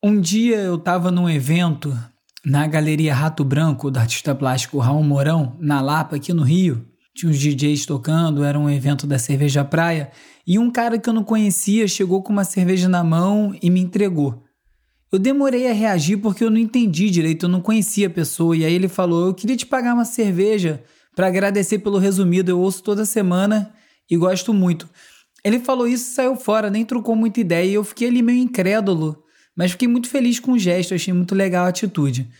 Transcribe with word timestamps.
Um 0.00 0.20
dia 0.20 0.58
eu 0.58 0.76
estava 0.76 1.10
num 1.10 1.28
evento 1.28 1.92
na 2.44 2.68
Galeria 2.68 3.12
Rato 3.12 3.42
Branco 3.42 3.90
do 3.90 3.98
artista 3.98 4.32
plástico 4.32 4.78
Raul 4.78 5.02
Mourão, 5.02 5.56
na 5.58 5.80
Lapa, 5.80 6.14
aqui 6.14 6.32
no 6.32 6.44
Rio. 6.44 6.86
Tinha 7.16 7.28
uns 7.28 7.36
DJs 7.36 7.84
tocando, 7.84 8.44
era 8.44 8.56
um 8.56 8.70
evento 8.70 9.08
da 9.08 9.18
Cerveja 9.18 9.64
Praia, 9.64 10.12
e 10.46 10.56
um 10.56 10.70
cara 10.70 11.00
que 11.00 11.08
eu 11.08 11.12
não 11.12 11.24
conhecia 11.24 11.88
chegou 11.88 12.22
com 12.22 12.32
uma 12.32 12.44
cerveja 12.44 12.88
na 12.88 13.02
mão 13.02 13.52
e 13.60 13.68
me 13.68 13.80
entregou. 13.80 14.44
Eu 15.10 15.18
demorei 15.18 15.68
a 15.68 15.72
reagir 15.72 16.18
porque 16.18 16.44
eu 16.44 16.50
não 16.50 16.58
entendi 16.58 17.10
direito, 17.10 17.46
eu 17.46 17.48
não 17.48 17.60
conhecia 17.60 18.06
a 18.06 18.10
pessoa, 18.10 18.56
e 18.56 18.64
aí 18.64 18.72
ele 18.72 18.86
falou: 18.86 19.26
Eu 19.26 19.34
queria 19.34 19.56
te 19.56 19.66
pagar 19.66 19.94
uma 19.94 20.04
cerveja 20.04 20.80
para 21.16 21.26
agradecer 21.26 21.80
pelo 21.80 21.98
resumido, 21.98 22.52
eu 22.52 22.60
ouço 22.60 22.84
toda 22.84 23.04
semana 23.04 23.74
e 24.08 24.16
gosto 24.16 24.54
muito. 24.54 24.88
Ele 25.44 25.58
falou 25.58 25.88
isso 25.88 26.12
e 26.12 26.14
saiu 26.14 26.36
fora, 26.36 26.70
nem 26.70 26.84
trocou 26.84 27.16
muita 27.16 27.40
ideia, 27.40 27.68
e 27.68 27.74
eu 27.74 27.82
fiquei 27.82 28.06
ali 28.06 28.22
meio 28.22 28.38
incrédulo, 28.38 29.24
mas 29.58 29.72
fiquei 29.72 29.88
muito 29.88 30.08
feliz 30.08 30.38
com 30.38 30.52
o 30.52 30.58
gesto, 30.58 30.94
achei 30.94 31.12
muito 31.12 31.34
legal 31.34 31.66
a 31.66 31.68
atitude. 31.68 32.30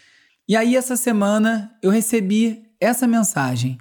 E 0.48 0.54
aí, 0.54 0.76
essa 0.76 0.94
semana, 0.94 1.72
eu 1.82 1.90
recebi 1.90 2.62
essa 2.80 3.08
mensagem. 3.08 3.76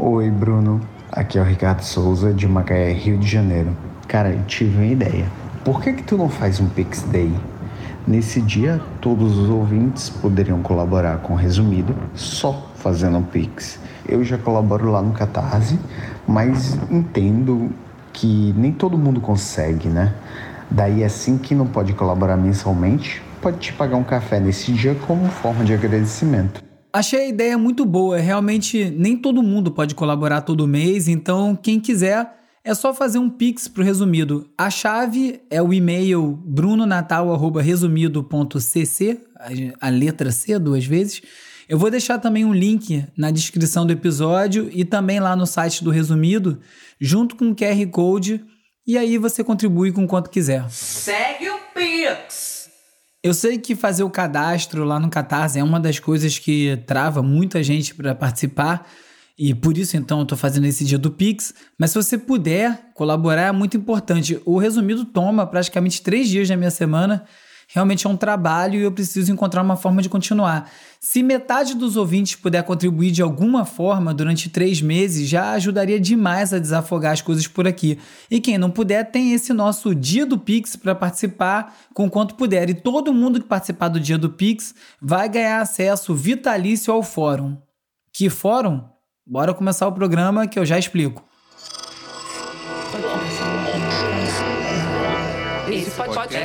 Oi, 0.00 0.28
Bruno. 0.28 0.80
Aqui 1.12 1.38
é 1.38 1.40
o 1.40 1.44
Ricardo 1.44 1.82
Souza, 1.82 2.34
de 2.34 2.48
Macaé, 2.48 2.92
Rio 2.92 3.16
de 3.16 3.28
Janeiro. 3.28 3.76
Cara, 4.08 4.30
eu 4.30 4.44
tive 4.44 4.76
uma 4.76 4.86
ideia. 4.86 5.24
Por 5.64 5.80
que 5.80 5.92
que 5.92 6.02
tu 6.02 6.18
não 6.18 6.28
faz 6.28 6.58
um 6.58 6.68
Pix 6.68 7.02
Day? 7.02 7.32
Nesse 8.08 8.40
dia, 8.40 8.80
todos 9.00 9.38
os 9.38 9.48
ouvintes 9.48 10.10
poderiam 10.10 10.60
colaborar 10.62 11.18
com 11.18 11.34
o 11.34 11.36
resumido 11.36 11.94
só 12.16 12.72
fazendo 12.74 13.18
um 13.18 13.22
Pix. 13.22 13.78
Eu 14.06 14.24
já 14.24 14.36
colaboro 14.36 14.90
lá 14.90 15.00
no 15.00 15.12
Catarse, 15.12 15.78
mas 16.26 16.74
entendo 16.90 17.70
que 18.12 18.52
nem 18.56 18.72
todo 18.72 18.98
mundo 18.98 19.20
consegue, 19.20 19.88
né? 19.88 20.12
Daí, 20.70 21.02
assim 21.04 21.36
que 21.38 21.54
não 21.54 21.66
pode 21.66 21.92
colaborar 21.92 22.36
mensalmente, 22.36 23.22
pode 23.40 23.58
te 23.58 23.72
pagar 23.72 23.96
um 23.96 24.04
café 24.04 24.38
nesse 24.40 24.72
dia 24.72 24.94
como 25.06 25.28
forma 25.28 25.64
de 25.64 25.72
agradecimento. 25.74 26.62
Achei 26.92 27.20
a 27.20 27.28
ideia 27.28 27.56
muito 27.58 27.84
boa. 27.84 28.18
Realmente, 28.18 28.90
nem 28.90 29.16
todo 29.16 29.42
mundo 29.42 29.70
pode 29.70 29.94
colaborar 29.94 30.40
todo 30.42 30.66
mês, 30.66 31.06
então 31.08 31.56
quem 31.56 31.80
quiser 31.80 32.40
é 32.62 32.72
só 32.72 32.94
fazer 32.94 33.18
um 33.18 33.28
pix 33.28 33.68
pro 33.68 33.84
resumido. 33.84 34.48
A 34.56 34.70
chave 34.70 35.42
é 35.50 35.60
o 35.60 35.74
e-mail 35.74 36.38
brunonatal@resumido.cc, 36.44 39.20
a 39.80 39.88
letra 39.90 40.32
C 40.32 40.58
duas 40.58 40.86
vezes. 40.86 41.20
Eu 41.68 41.78
vou 41.78 41.90
deixar 41.90 42.18
também 42.18 42.44
um 42.44 42.54
link 42.54 43.04
na 43.16 43.30
descrição 43.30 43.86
do 43.86 43.92
episódio 43.92 44.68
e 44.72 44.84
também 44.84 45.18
lá 45.18 45.34
no 45.34 45.46
site 45.46 45.82
do 45.82 45.90
Resumido, 45.90 46.60
junto 47.00 47.36
com 47.36 47.50
o 47.50 47.54
QR 47.54 47.86
Code, 47.90 48.44
e 48.86 48.98
aí 48.98 49.18
você 49.18 49.42
contribui 49.42 49.92
com 49.92 50.06
quanto 50.06 50.30
quiser. 50.30 50.68
Segue 50.70 51.48
o 51.48 51.58
Pix! 51.74 52.68
Eu 53.22 53.32
sei 53.32 53.56
que 53.56 53.74
fazer 53.74 54.02
o 54.02 54.10
cadastro 54.10 54.84
lá 54.84 55.00
no 55.00 55.08
Catarse 55.08 55.58
é 55.58 55.64
uma 55.64 55.80
das 55.80 55.98
coisas 55.98 56.38
que 56.38 56.76
trava 56.86 57.22
muita 57.22 57.62
gente 57.62 57.94
para 57.94 58.14
participar, 58.14 58.86
e 59.38 59.54
por 59.54 59.78
isso 59.78 59.96
então 59.96 60.18
eu 60.18 60.22
estou 60.24 60.36
fazendo 60.36 60.66
esse 60.66 60.84
dia 60.84 60.98
do 60.98 61.10
Pix. 61.10 61.54
Mas 61.78 61.90
se 61.90 61.96
você 61.96 62.18
puder 62.18 62.90
colaborar, 62.94 63.48
é 63.48 63.52
muito 63.52 63.76
importante. 63.76 64.40
O 64.44 64.58
resumido 64.58 65.04
toma 65.04 65.46
praticamente 65.46 66.02
três 66.02 66.28
dias 66.28 66.48
da 66.48 66.56
minha 66.56 66.70
semana 66.70 67.24
realmente 67.68 68.06
é 68.06 68.10
um 68.10 68.16
trabalho 68.16 68.78
e 68.78 68.82
eu 68.82 68.92
preciso 68.92 69.32
encontrar 69.32 69.62
uma 69.62 69.76
forma 69.76 70.02
de 70.02 70.08
continuar. 70.08 70.70
Se 71.00 71.22
metade 71.22 71.74
dos 71.74 71.96
ouvintes 71.96 72.36
puder 72.36 72.62
contribuir 72.62 73.10
de 73.10 73.20
alguma 73.20 73.64
forma 73.64 74.14
durante 74.14 74.48
três 74.48 74.80
meses, 74.80 75.28
já 75.28 75.52
ajudaria 75.52 76.00
demais 76.00 76.52
a 76.52 76.58
desafogar 76.58 77.12
as 77.12 77.20
coisas 77.20 77.46
por 77.46 77.68
aqui. 77.68 77.98
E 78.30 78.40
quem 78.40 78.56
não 78.56 78.70
puder, 78.70 79.10
tem 79.10 79.32
esse 79.32 79.52
nosso 79.52 79.94
Dia 79.94 80.24
do 80.24 80.38
Pix 80.38 80.76
para 80.76 80.94
participar 80.94 81.76
com 81.92 82.08
quanto 82.08 82.34
puder. 82.34 82.70
E 82.70 82.74
todo 82.74 83.12
mundo 83.12 83.40
que 83.40 83.46
participar 83.46 83.88
do 83.88 84.00
Dia 84.00 84.16
do 84.16 84.30
Pix 84.30 84.74
vai 85.00 85.28
ganhar 85.28 85.60
acesso 85.60 86.14
vitalício 86.14 86.92
ao 86.92 87.02
fórum. 87.02 87.56
Que 88.12 88.30
fórum? 88.30 88.82
Bora 89.26 89.54
começar 89.54 89.86
o 89.88 89.92
programa 89.92 90.46
que 90.46 90.58
eu 90.58 90.64
já 90.64 90.78
explico. 90.78 91.24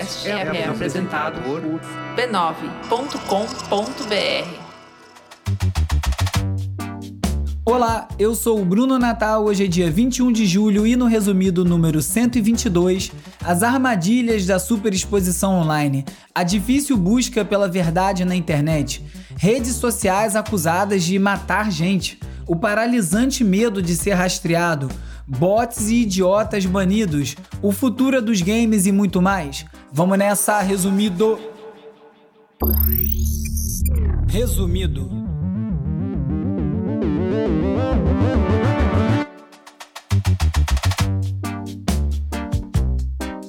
Podcast 0.10 0.28
é, 0.28 0.62
é 0.62 0.68
apresentado 0.68 1.42
por 1.42 1.62
b9.com.br. 1.62 2.60
Olá, 7.64 8.08
eu 8.18 8.34
sou 8.34 8.60
o 8.60 8.66
Bruno 8.66 8.98
Natal. 8.98 9.46
Hoje 9.46 9.66
é 9.66 9.68
dia 9.68 9.92
21 9.92 10.32
de 10.32 10.48
julho 10.48 10.88
e 10.88 10.96
no 10.96 11.06
resumido 11.06 11.64
número 11.64 12.02
122, 12.02 13.12
as 13.44 13.62
armadilhas 13.62 14.48
da 14.48 14.58
superexposição 14.58 15.54
online, 15.60 16.04
a 16.34 16.42
difícil 16.44 16.98
busca 16.98 17.46
pela 17.46 17.68
verdade 17.68 18.26
na 18.26 18.36
internet, 18.36 19.06
redes 19.38 19.76
sociais 19.76 20.36
acusadas 20.36 21.04
de 21.04 21.20
matar 21.20 21.72
gente, 21.72 22.20
o 22.48 22.56
paralisante 22.56 23.44
medo 23.44 23.80
de 23.80 23.96
ser 23.96 24.14
rastreado, 24.14 24.90
bots 25.28 25.90
e 25.90 26.02
idiotas 26.02 26.66
banidos, 26.66 27.36
o 27.62 27.72
futuro 27.72 28.20
dos 28.20 28.42
games 28.42 28.88
e 28.88 28.92
muito 28.92 29.22
mais. 29.22 29.66
Vamos 29.92 30.20
nessa, 30.20 30.60
resumido. 30.62 31.40
Resumido. 34.28 35.10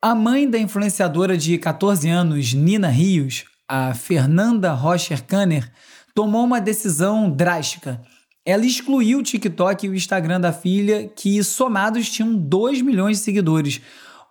A 0.03 0.15
mãe 0.15 0.49
da 0.49 0.59
influenciadora 0.59 1.37
de 1.37 1.57
14 1.57 2.09
anos, 2.09 2.53
Nina 2.53 2.89
Rios, 2.89 3.45
a 3.69 3.95
Fernanda 3.95 4.73
Rocher 4.73 5.25
Kanner, 5.25 5.71
tomou 6.15 6.45
uma 6.45 6.61
decisão 6.61 7.31
drástica. 7.31 8.01
Ela 8.45 8.65
excluiu 8.65 9.19
o 9.19 9.23
TikTok 9.23 9.87
e 9.87 9.89
o 9.89 9.95
Instagram 9.95 10.41
da 10.41 10.53
filha, 10.53 11.09
que 11.09 11.43
somados 11.43 12.11
tinham 12.11 12.35
2 12.35 12.83
milhões 12.83 13.19
de 13.19 13.25
seguidores. 13.25 13.81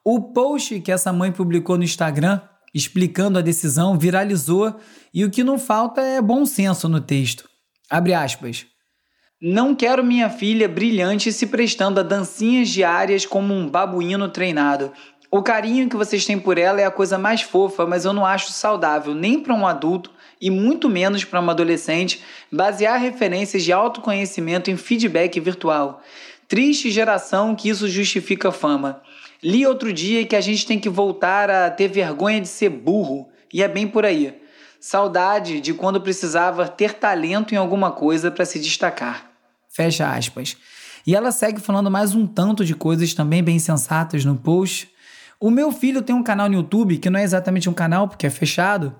O 0.03 0.22
post 0.22 0.80
que 0.82 0.92
essa 0.92 1.12
mãe 1.12 1.32
publicou 1.32 1.78
no 1.78 1.84
Instagram 1.84 2.40
explicando 2.75 3.40
a 3.40 3.41
decisão 3.41 3.97
viralizou 3.97 4.75
e 5.13 5.24
o 5.24 5.31
que 5.31 5.46
não 5.46 5.58
falta 5.58 6.02
é 6.02 6.22
bom 6.22 6.46
senso 6.46 6.90
no 6.90 7.00
texto. 7.00 7.47
Abre 7.90 8.13
aspas. 8.13 8.66
Não 9.41 9.74
quero 9.74 10.03
minha 10.03 10.30
filha 10.30 10.68
brilhante 10.68 11.31
se 11.31 11.47
prestando 11.47 12.02
a 12.02 12.03
dancinhas 12.03 12.67
diárias 12.67 13.26
como 13.26 13.53
um 13.53 13.70
babuíno 13.70 14.28
treinado. 14.28 14.91
O 15.32 15.41
carinho 15.41 15.90
que 15.90 15.96
vocês 15.96 16.26
têm 16.26 16.38
por 16.38 16.58
ela 16.58 16.82
é 16.82 16.85
a 16.85 16.91
coisa 16.91 17.17
mais 17.17 17.41
fofa, 17.41 17.85
mas 17.85 18.03
eu 18.03 18.11
não 18.11 18.26
acho 18.26 18.52
saudável 18.52 19.16
nem 19.16 19.40
para 19.40 19.53
um 19.53 19.66
adulto 19.66 20.11
e 20.41 20.49
muito 20.49 20.90
menos 20.90 21.23
para 21.23 21.40
uma 21.40 21.53
adolescente 21.53 22.22
basear 22.52 22.99
referências 22.99 23.64
de 23.64 23.72
autoconhecimento 23.72 24.70
em 24.70 24.76
feedback 24.76 25.40
virtual. 25.40 26.02
Triste 26.47 26.91
geração 26.91 27.55
que 27.55 27.70
isso 27.70 27.88
justifica 27.88 28.52
fama. 28.52 29.02
Li 29.46 29.64
outro 29.64 29.94
dia 29.94 30.26
que 30.26 30.36
a 30.36 30.42
gente 30.42 30.66
tem 30.66 30.80
que 30.80 30.90
voltar 30.90 31.52
a 31.52 31.70
ter 31.70 31.88
vergonha 31.88 32.42
de 32.42 32.47
ser 32.47 32.68
burro, 32.68 33.30
e 33.53 33.62
é 33.62 33.68
bem 33.68 33.88
por 33.88 34.03
aí. 34.03 34.42
Saudade 34.80 35.62
de 35.62 35.72
quando 35.72 36.02
precisava 36.02 36.68
ter 36.68 36.96
talento 36.96 37.53
em 37.53 37.58
alguma 37.58 37.92
coisa 37.92 38.32
para 38.32 38.44
se 38.44 38.59
destacar. 38.59 39.30
Fecha 39.70 40.12
aspas. 40.12 40.58
E 41.06 41.16
ela 41.16 41.32
segue 41.32 41.62
falando 41.62 41.92
mais 41.92 42.16
um 42.16 42.26
tanto 42.26 42.66
de 42.66 42.74
coisas 42.74 43.14
também 43.14 43.44
bem 43.44 43.59
sensatas 43.59 44.26
no 44.26 44.36
post. 44.36 44.90
O 45.40 45.52
meu 45.52 45.72
filho 45.72 46.02
tem 46.02 46.16
um 46.16 46.24
canal 46.24 46.50
no 46.50 46.56
YouTube 46.56 46.97
que 46.97 47.12
não 47.12 47.20
é 47.20 47.24
exatamente 47.24 47.70
um 47.70 47.74
canal 47.74 48.08
porque 48.08 48.26
é 48.26 48.32
fechado, 48.32 48.96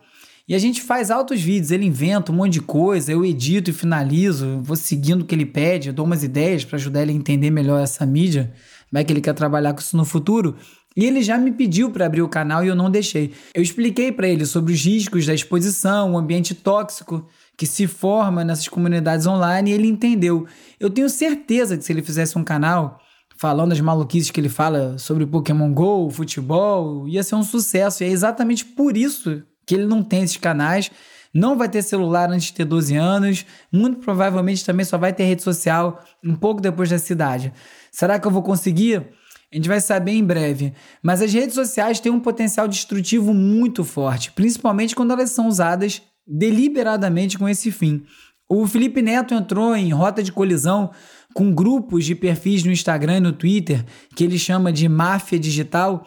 E 0.48 0.54
a 0.54 0.60
gente 0.60 0.80
faz 0.80 1.10
altos 1.10 1.42
vídeos, 1.42 1.72
ele 1.72 1.88
inventa 1.88 2.32
um 2.32 2.36
monte 2.36 2.54
de 2.54 2.62
coisa, 2.62 3.12
eu 3.12 3.26
edito 3.26 3.72
e 3.72 3.74
finalizo, 3.74 4.62
vou 4.62 4.76
seguindo 4.76 5.22
o 5.22 5.26
que 5.26 5.34
ele 5.34 5.46
pede, 5.46 5.92
dou 5.92 6.06
umas 6.06 6.24
ideias 6.24 6.64
para 6.64 6.76
ajudar 6.76 7.02
ele 7.02 7.14
a 7.14 7.16
entender 7.16 7.50
melhor 7.50 7.82
essa 7.82 8.06
mídia, 8.06 8.54
vai 8.92 9.04
que 9.04 9.14
ele 9.14 9.22
quer 9.22 9.34
trabalhar 9.34 9.74
com 9.74 9.80
isso 9.80 9.98
no 9.98 10.06
futuro. 10.06 10.56
E 10.96 11.04
ele 11.04 11.22
já 11.22 11.38
me 11.38 11.52
pediu 11.52 11.92
para 11.92 12.06
abrir 12.06 12.22
o 12.22 12.30
canal 12.30 12.64
e 12.64 12.68
eu 12.68 12.76
não 12.76 12.90
deixei. 12.90 13.34
Eu 13.54 13.62
expliquei 13.62 14.12
para 14.12 14.28
ele 14.28 14.46
sobre 14.46 14.74
os 14.74 14.82
riscos 14.84 15.26
da 15.26 15.34
exposição, 15.34 16.14
o 16.14 16.18
ambiente 16.18 16.56
tóxico 16.56 17.28
que 17.58 17.66
se 17.66 17.88
forma 17.88 18.44
nessas 18.44 18.68
comunidades 18.68 19.26
online 19.28 19.72
e 19.72 19.74
ele 19.74 19.88
entendeu. 19.88 20.46
Eu 20.80 20.90
tenho 20.90 21.10
certeza 21.10 21.78
que 21.78 21.84
se 21.84 21.92
ele 21.92 22.02
fizesse 22.02 22.38
um 22.38 22.44
canal 22.44 23.00
falando 23.38 23.74
as 23.74 23.82
maluquices 23.82 24.32
que 24.32 24.40
ele 24.40 24.50
fala 24.50 24.98
sobre 24.98 25.26
Pokémon 25.26 25.74
Go, 25.74 26.10
futebol, 26.10 27.08
ia 27.08 27.24
ser 27.24 27.36
um 27.36 27.44
sucesso. 27.44 28.04
E 28.04 28.08
é 28.08 28.10
exatamente 28.10 28.64
por 28.64 28.96
isso 28.96 29.44
que 29.66 29.76
ele 29.76 29.86
não 29.86 30.04
tem 30.04 30.24
esses 30.24 30.38
canais. 30.38 30.92
Não 31.36 31.58
vai 31.58 31.68
ter 31.68 31.82
celular 31.82 32.32
antes 32.32 32.48
de 32.48 32.54
ter 32.54 32.64
12 32.64 32.96
anos. 32.96 33.46
Muito 33.70 34.00
provavelmente 34.00 34.64
também 34.64 34.86
só 34.86 34.98
vai 34.98 35.12
ter 35.12 35.26
rede 35.26 35.44
social 35.44 36.02
um 36.24 36.34
pouco 36.34 36.62
depois 36.62 36.90
da 36.90 36.98
cidade. 36.98 37.52
Será 37.92 38.18
que 38.18 38.26
eu 38.26 38.32
vou 38.32 38.42
conseguir? 38.42 39.06
A 39.52 39.56
gente 39.56 39.68
vai 39.68 39.82
saber 39.82 40.14
em 40.14 40.24
breve. 40.24 40.74
Mas 41.04 41.22
as 41.22 41.34
redes 41.34 41.54
sociais 41.54 42.00
têm 42.00 42.10
um 42.10 42.22
potencial 42.22 42.70
destrutivo 42.70 43.34
muito 43.34 43.84
forte, 43.84 44.32
principalmente 44.32 44.96
quando 44.96 45.12
elas 45.12 45.32
são 45.32 45.48
usadas 45.48 46.02
deliberadamente 46.26 47.38
com 47.38 47.50
esse 47.50 47.70
fim. 47.70 48.04
O 48.48 48.66
Felipe 48.66 49.02
Neto 49.02 49.34
entrou 49.34 49.76
em 49.76 49.92
rota 49.92 50.24
de 50.24 50.32
colisão 50.32 50.92
com 51.34 51.54
grupos 51.54 52.06
de 52.06 52.16
perfis 52.16 52.64
no 52.64 52.72
Instagram 52.72 53.18
e 53.18 53.20
no 53.20 53.34
Twitter 53.34 53.84
que 54.16 54.24
ele 54.24 54.40
chama 54.40 54.72
de 54.72 54.88
máfia 54.88 55.38
digital, 55.38 56.06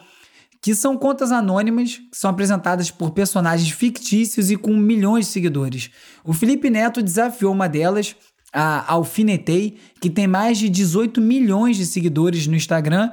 que 0.61 0.75
são 0.75 0.97
contas 0.97 1.31
anônimas 1.31 1.97
que 2.11 2.17
são 2.17 2.29
apresentadas 2.29 2.91
por 2.91 3.11
personagens 3.11 3.71
fictícios 3.71 4.51
e 4.51 4.55
com 4.55 4.75
milhões 4.75 5.25
de 5.25 5.31
seguidores. 5.31 5.89
O 6.23 6.33
Felipe 6.33 6.69
Neto 6.69 7.01
desafiou 7.01 7.53
uma 7.53 7.69
delas, 7.69 8.15
a 8.51 8.91
Alfinetei, 8.91 9.77
que 10.01 10.09
tem 10.09 10.27
mais 10.27 10.57
de 10.57 10.69
18 10.69 11.21
milhões 11.21 11.77
de 11.77 11.85
seguidores 11.85 12.47
no 12.47 12.55
Instagram, 12.55 13.11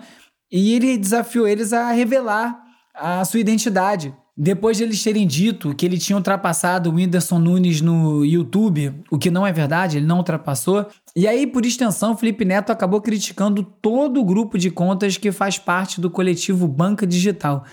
e 0.50 0.75
ele 0.75 0.96
desafiou 0.96 1.46
eles 1.46 1.72
a 1.72 1.90
revelar 1.90 2.60
a 2.94 3.25
sua 3.25 3.40
identidade. 3.40 4.14
Depois 4.38 4.76
de 4.76 4.82
eles 4.82 5.02
terem 5.02 5.26
dito 5.26 5.74
que 5.74 5.86
ele 5.86 5.96
tinha 5.96 6.16
ultrapassado 6.16 6.90
o 6.90 6.94
Whindersson 6.94 7.38
Nunes 7.38 7.80
no 7.80 8.22
YouTube, 8.22 8.92
o 9.10 9.16
que 9.16 9.30
não 9.30 9.46
é 9.46 9.52
verdade, 9.52 9.96
ele 9.96 10.04
não 10.04 10.18
ultrapassou. 10.18 10.86
E 11.14 11.26
aí, 11.26 11.46
por 11.46 11.64
extensão, 11.64 12.14
Felipe 12.14 12.44
Neto 12.44 12.70
acabou 12.70 13.00
criticando 13.00 13.62
todo 13.62 14.20
o 14.20 14.24
grupo 14.24 14.58
de 14.58 14.70
contas 14.70 15.16
que 15.16 15.32
faz 15.32 15.58
parte 15.58 16.02
do 16.02 16.10
coletivo 16.10 16.68
Banca 16.68 17.06
Digital. 17.06 17.64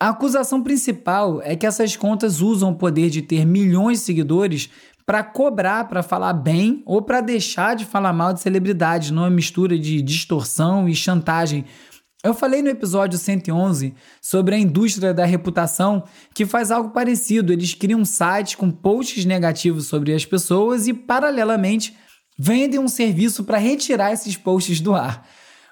A 0.00 0.08
acusação 0.08 0.62
principal 0.62 1.42
é 1.42 1.54
que 1.54 1.66
essas 1.66 1.94
contas 1.94 2.40
usam 2.40 2.70
o 2.70 2.76
poder 2.76 3.10
de 3.10 3.20
ter 3.20 3.44
milhões 3.44 3.98
de 3.98 4.04
seguidores 4.04 4.70
para 5.04 5.22
cobrar, 5.22 5.88
para 5.88 6.02
falar 6.02 6.32
bem 6.32 6.82
ou 6.86 7.02
para 7.02 7.20
deixar 7.20 7.76
de 7.76 7.84
falar 7.84 8.14
mal 8.14 8.32
de 8.32 8.40
celebridades, 8.40 9.10
numa 9.10 9.28
mistura 9.28 9.78
de 9.78 10.00
distorção 10.00 10.88
e 10.88 10.94
chantagem 10.94 11.66
eu 12.28 12.34
falei 12.34 12.62
no 12.62 12.68
episódio 12.68 13.18
111 13.18 13.94
sobre 14.20 14.54
a 14.54 14.58
indústria 14.58 15.14
da 15.14 15.24
reputação 15.24 16.04
que 16.34 16.44
faz 16.44 16.70
algo 16.70 16.90
parecido. 16.90 17.52
Eles 17.52 17.74
criam 17.74 18.04
sites 18.04 18.54
com 18.54 18.70
posts 18.70 19.24
negativos 19.24 19.86
sobre 19.86 20.12
as 20.12 20.24
pessoas 20.24 20.86
e, 20.86 20.92
paralelamente, 20.92 21.96
vendem 22.38 22.78
um 22.78 22.88
serviço 22.88 23.44
para 23.44 23.58
retirar 23.58 24.12
esses 24.12 24.36
posts 24.36 24.80
do 24.80 24.94
ar. 24.94 25.26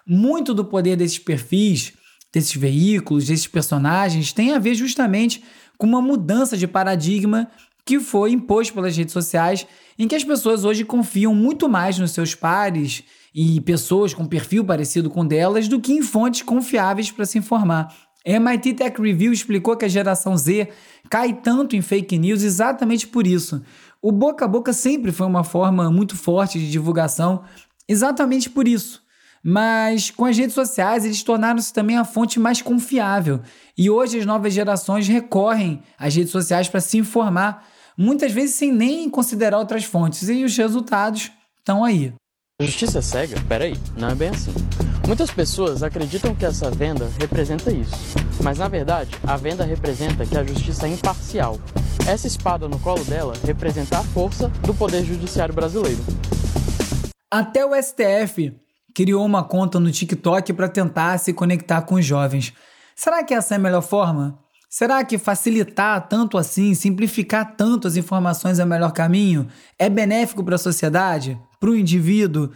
Muito 0.07 0.55
do 0.55 0.65
poder 0.65 0.97
desses 0.97 1.19
perfis, 1.19 1.93
desses 2.33 2.55
veículos, 2.55 3.27
desses 3.27 3.47
personagens 3.47 4.33
tem 4.33 4.53
a 4.53 4.59
ver 4.59 4.75
justamente 4.75 5.45
com 5.77 5.87
uma 5.87 6.01
mudança 6.01 6.57
de 6.57 6.67
paradigma 6.67 7.51
que 7.85 8.01
foi 8.01 8.33
imposto 8.33 8.75
pelas 8.75 8.97
redes 8.97 9.13
sociais, 9.13 9.67
em 9.99 10.09
que 10.09 10.15
as 10.15 10.25
pessoas 10.25 10.65
hoje 10.65 10.85
confiam 10.85 11.35
muito 11.35 11.69
mais 11.69 11.99
nos 11.99 12.11
seus 12.11 12.35
pares 12.35 13.05
e 13.39 13.61
pessoas 13.61 14.15
com 14.15 14.25
perfil 14.25 14.65
parecido 14.65 15.11
com 15.11 15.27
delas 15.27 15.69
do 15.69 15.79
que 15.79 15.93
em 15.93 16.01
fontes 16.01 16.41
confiáveis 16.41 17.11
para 17.11 17.27
se 17.27 17.37
informar. 17.37 17.95
MIT 18.25 18.73
Tech 18.73 18.99
Review 18.99 19.31
explicou 19.31 19.77
que 19.77 19.85
a 19.85 19.89
geração 19.89 20.35
Z 20.39 20.71
cai 21.11 21.35
tanto 21.35 21.77
em 21.77 21.83
fake 21.83 22.19
news 22.19 22.43
exatamente 22.43 23.07
por 23.07 23.27
isso. 23.27 23.63
O 24.01 24.11
boca 24.11 24.47
a 24.47 24.49
boca 24.49 24.73
sempre 24.73 25.13
foi 25.13 25.27
uma 25.27 25.45
forma 25.45 25.91
muito 25.91 26.17
forte 26.17 26.59
de 26.59 26.71
divulgação, 26.71 27.45
exatamente 27.87 28.49
por 28.49 28.67
isso. 28.67 29.03
Mas 29.45 30.11
com 30.11 30.25
as 30.25 30.37
redes 30.39 30.55
sociais, 30.55 31.05
eles 31.05 31.23
tornaram-se 31.23 31.73
também 31.73 31.99
a 31.99 32.05
fonte 32.07 32.41
mais 32.41 32.63
confiável. 32.63 33.43
E 33.77 33.91
hoje 33.91 34.19
as 34.19 34.25
novas 34.25 34.55
gerações 34.55 35.07
recorrem 35.07 35.83
às 35.99 36.17
redes 36.17 36.33
sociais 36.33 36.69
para 36.69 36.81
se 36.81 36.97
informar, 36.97 37.69
muitas 37.99 38.33
vezes 38.33 38.57
sem 38.57 38.73
nem 38.73 39.11
considerar 39.11 39.59
outras 39.59 39.85
fontes. 39.85 40.27
E 40.29 40.43
os 40.43 40.57
resultados 40.57 41.31
estão 41.61 41.85
aí. 41.85 42.15
Justiça 42.59 43.03
cega? 43.03 43.37
Peraí, 43.47 43.77
não 43.99 44.09
é 44.09 44.15
bem 44.15 44.31
assim. 44.31 44.55
Muitas 45.07 45.31
pessoas 45.31 45.83
acreditam 45.83 46.35
que 46.35 46.47
essa 46.47 46.71
venda 46.71 47.07
representa 47.21 47.71
isso, 47.71 47.95
mas 48.43 48.57
na 48.57 48.67
verdade 48.67 49.11
a 49.27 49.37
venda 49.37 49.63
representa 49.63 50.25
que 50.25 50.39
a 50.39 50.43
justiça 50.43 50.87
é 50.87 50.91
imparcial. 50.91 51.59
Essa 52.09 52.27
espada 52.27 52.67
no 52.67 52.79
colo 52.79 53.05
dela 53.05 53.35
representa 53.45 53.99
a 53.99 54.03
força 54.03 54.49
do 54.63 54.73
poder 54.73 55.05
judiciário 55.05 55.55
brasileiro. 55.55 56.03
Até 57.31 57.63
o 57.67 57.75
STF 57.75 58.59
criou 58.95 59.27
uma 59.27 59.45
conta 59.45 59.79
no 59.79 59.93
TikTok 59.93 60.55
para 60.55 60.71
tentar 60.71 61.19
se 61.19 61.35
conectar 61.35 61.83
com 61.83 61.97
os 61.97 62.07
jovens. 62.07 62.55
Será 62.95 63.23
que 63.23 63.35
essa 63.35 63.55
é 63.55 63.57
a 63.57 63.61
melhor 63.61 63.83
forma? 63.83 64.39
Será 64.71 65.05
que 65.05 65.19
facilitar 65.19 66.09
tanto 66.09 66.39
assim, 66.39 66.75
simplificar 66.75 67.55
tanto 67.55 67.87
as 67.87 67.97
informações 67.97 68.59
é 68.59 68.65
o 68.65 68.67
melhor 68.67 68.93
caminho? 68.93 69.47
É 69.79 69.91
benéfico 69.91 70.43
para 70.43 70.55
a 70.55 70.59
sociedade? 70.59 71.39
Para 71.59 71.71
o 71.71 71.77
indivíduo? 71.77 72.51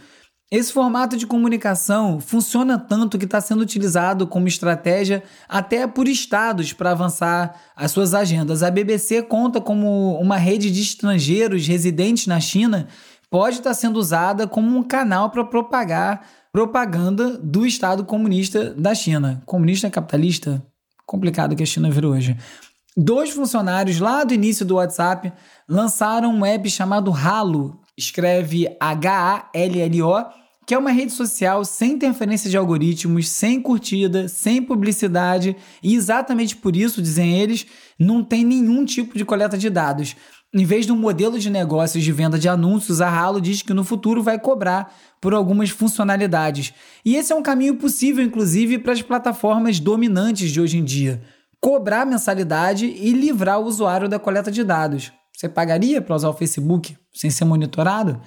Esse 0.51 0.73
formato 0.73 1.15
de 1.15 1.25
comunicação 1.25 2.19
funciona 2.19 2.77
tanto 2.77 3.17
que 3.17 3.23
está 3.23 3.39
sendo 3.39 3.61
utilizado 3.61 4.27
como 4.27 4.47
estratégia 4.47 5.23
até 5.47 5.87
por 5.87 6.07
estados 6.07 6.73
para 6.73 6.91
avançar 6.91 7.55
as 7.75 7.91
suas 7.91 8.13
agendas. 8.13 8.61
A 8.61 8.69
BBC 8.69 9.21
conta 9.23 9.61
como 9.61 10.19
uma 10.19 10.35
rede 10.35 10.69
de 10.69 10.81
estrangeiros 10.81 11.65
residentes 11.65 12.27
na 12.27 12.39
China 12.41 12.87
pode 13.29 13.57
estar 13.57 13.69
tá 13.69 13.73
sendo 13.73 13.97
usada 13.97 14.45
como 14.45 14.77
um 14.77 14.83
canal 14.83 15.29
para 15.29 15.45
propagar 15.45 16.27
propaganda 16.51 17.37
do 17.37 17.65
Estado 17.65 18.03
comunista 18.03 18.73
da 18.73 18.93
China. 18.93 19.41
Comunista 19.45 19.89
capitalista? 19.89 20.61
complicado 21.11 21.57
que 21.57 21.63
a 21.63 21.65
China 21.65 21.91
virou 21.91 22.13
hoje. 22.13 22.37
Dois 22.95 23.31
funcionários 23.31 23.99
lá 23.99 24.23
do 24.23 24.33
início 24.33 24.65
do 24.65 24.75
WhatsApp 24.75 25.31
lançaram 25.67 26.33
um 26.33 26.45
app 26.45 26.69
chamado 26.69 27.11
Halo, 27.11 27.80
escreve 27.97 28.67
H-A-L-L-O, 28.79 30.25
que 30.65 30.73
é 30.73 30.77
uma 30.77 30.91
rede 30.91 31.11
social 31.11 31.65
sem 31.65 31.93
interferência 31.93 32.49
de 32.49 32.55
algoritmos, 32.55 33.27
sem 33.27 33.61
curtida, 33.61 34.27
sem 34.27 34.61
publicidade, 34.61 35.55
e 35.83 35.95
exatamente 35.95 36.55
por 36.55 36.75
isso, 36.75 37.01
dizem 37.01 37.39
eles, 37.39 37.65
não 37.99 38.23
tem 38.23 38.45
nenhum 38.45 38.85
tipo 38.85 39.17
de 39.17 39.25
coleta 39.25 39.57
de 39.57 39.69
dados. 39.69 40.15
Em 40.53 40.65
vez 40.65 40.85
de 40.85 40.91
um 40.91 40.97
modelo 40.97 41.39
de 41.39 41.49
negócios 41.49 42.03
de 42.03 42.11
venda 42.11 42.37
de 42.37 42.49
anúncios, 42.49 42.99
a 42.99 43.09
Halo 43.09 43.39
diz 43.39 43.61
que 43.61 43.73
no 43.73 43.85
futuro 43.85 44.21
vai 44.21 44.37
cobrar 44.37 44.93
por 45.21 45.33
algumas 45.33 45.69
funcionalidades. 45.69 46.73
E 47.05 47.15
esse 47.15 47.31
é 47.31 47.35
um 47.35 47.41
caminho 47.41 47.77
possível, 47.77 48.23
inclusive, 48.23 48.77
para 48.77 48.91
as 48.91 49.01
plataformas 49.01 49.79
dominantes 49.79 50.51
de 50.51 50.59
hoje 50.59 50.77
em 50.77 50.83
dia. 50.83 51.21
Cobrar 51.59 52.05
mensalidade 52.05 52.85
e 52.85 53.13
livrar 53.13 53.59
o 53.59 53.65
usuário 53.65 54.09
da 54.09 54.19
coleta 54.19 54.51
de 54.51 54.63
dados. 54.63 55.11
Você 55.35 55.49
pagaria 55.49 56.01
para 56.01 56.15
usar 56.15 56.29
o 56.29 56.33
Facebook 56.33 56.97
sem 57.13 57.29
ser 57.29 57.45
monitorado? 57.45 58.21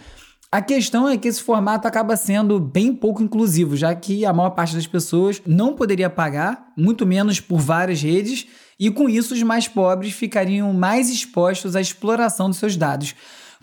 A 0.51 0.63
questão 0.63 1.09
é 1.09 1.17
que 1.17 1.27
esse 1.27 1.43
formato 1.43 1.89
acaba 1.89 2.17
sendo 2.17 2.61
bem 2.61 2.95
pouco 2.95 3.23
inclusivo, 3.23 3.77
já 3.77 3.93
que 3.93 4.25
a 4.25 4.33
maior 4.33 4.51
parte 4.51 4.77
das 4.77 4.87
pessoas 4.87 5.43
não 5.45 5.75
poderia 5.75 6.09
pagar, 6.09 6.69
muito 6.77 7.05
menos 7.05 7.41
por 7.41 7.59
várias 7.59 8.01
redes, 8.01 8.47
e 8.79 8.89
com 8.89 9.09
isso 9.09 9.35
os 9.35 9.43
mais 9.43 9.67
pobres 9.67 10.13
ficariam 10.13 10.73
mais 10.73 11.11
expostos 11.11 11.75
à 11.75 11.81
exploração 11.81 12.49
dos 12.49 12.59
seus 12.59 12.77
dados. 12.77 13.17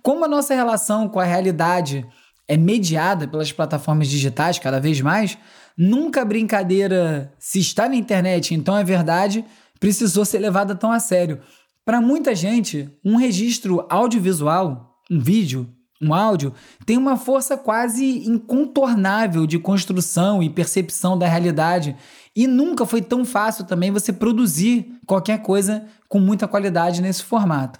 Como 0.03 0.25
a 0.25 0.27
nossa 0.27 0.53
relação 0.53 1.07
com 1.07 1.19
a 1.19 1.23
realidade 1.23 2.05
é 2.45 2.57
mediada 2.57 3.25
pelas 3.25 3.53
plataformas 3.53 4.09
digitais 4.09 4.59
cada 4.59 4.77
vez 4.77 4.99
mais, 4.99 5.37
nunca 5.77 6.23
a 6.23 6.25
brincadeira 6.25 7.33
se 7.39 7.59
está 7.59 7.87
na 7.87 7.95
internet, 7.95 8.53
então 8.53 8.77
é 8.77 8.83
verdade, 8.83 9.45
precisou 9.79 10.25
ser 10.25 10.39
levada 10.39 10.75
tão 10.75 10.91
a 10.91 10.99
sério. 10.99 11.39
Para 11.83 11.99
muita 11.99 12.35
gente, 12.35 12.89
um 13.03 13.15
registro 13.15 13.85
audiovisual, 13.89 14.99
um 15.09 15.19
vídeo, 15.19 15.67
um 16.01 16.13
áudio, 16.13 16.53
tem 16.85 16.97
uma 16.97 17.17
força 17.17 17.57
quase 17.57 18.27
incontornável 18.27 19.45
de 19.45 19.59
construção 19.59 20.41
e 20.41 20.49
percepção 20.49 21.17
da 21.17 21.27
realidade. 21.27 21.95
E 22.35 22.47
nunca 22.47 22.85
foi 22.85 23.01
tão 23.01 23.25
fácil 23.25 23.65
também 23.65 23.91
você 23.91 24.13
produzir 24.13 24.99
qualquer 25.05 25.41
coisa 25.41 25.85
com 26.07 26.19
muita 26.19 26.47
qualidade 26.47 27.01
nesse 27.01 27.23
formato. 27.23 27.79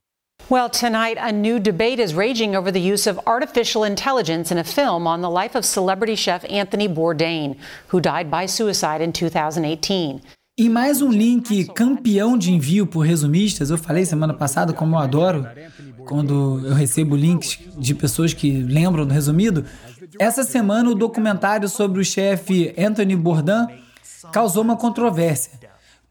Well, 0.49 0.69
tonight, 0.69 1.17
a 1.19 1.31
new 1.31 1.59
debate 1.59 2.01
is 2.01 2.13
raging 2.13 2.55
over 2.55 2.71
the 2.71 2.79
use 2.79 3.07
of 3.07 3.19
artificial 3.25 3.85
intelligence 3.85 4.51
in 4.51 4.57
a 4.57 4.63
film 4.63 5.07
on 5.07 5.21
the 5.21 5.29
life 5.29 5.55
of 5.55 5.63
celebrity 5.63 6.15
chef 6.15 6.43
Anthony 6.49 6.89
Bourdain, 6.89 7.55
who 7.87 8.01
died 8.01 8.29
by 8.29 8.47
suicide 8.47 9.01
in 9.01 9.13
2018. 9.13 10.21
Em 10.61 10.69
mais 10.69 11.01
um 11.01 11.09
link 11.09 11.65
campeão 11.73 12.37
de 12.37 12.53
envio 12.53 12.85
por 12.85 12.99
resumistas, 12.99 13.71
eu 13.71 13.79
falei 13.79 14.05
semana 14.05 14.31
passada 14.31 14.71
como 14.71 14.95
eu 14.95 14.99
adoro 14.99 15.43
quando 16.05 16.61
eu 16.63 16.75
recebo 16.75 17.15
links 17.15 17.57
de 17.79 17.95
pessoas 17.95 18.31
que 18.31 18.51
lembram 18.61 19.03
do 19.03 19.11
resumido. 19.11 19.65
Essa 20.19 20.43
semana 20.43 20.91
o 20.91 20.93
documentário 20.93 21.67
sobre 21.67 21.99
o 21.99 22.05
chefe 22.05 22.75
Anthony 22.77 23.15
Bourdain 23.15 23.69
causou 24.31 24.61
uma 24.61 24.77
controvérsia. 24.77 25.53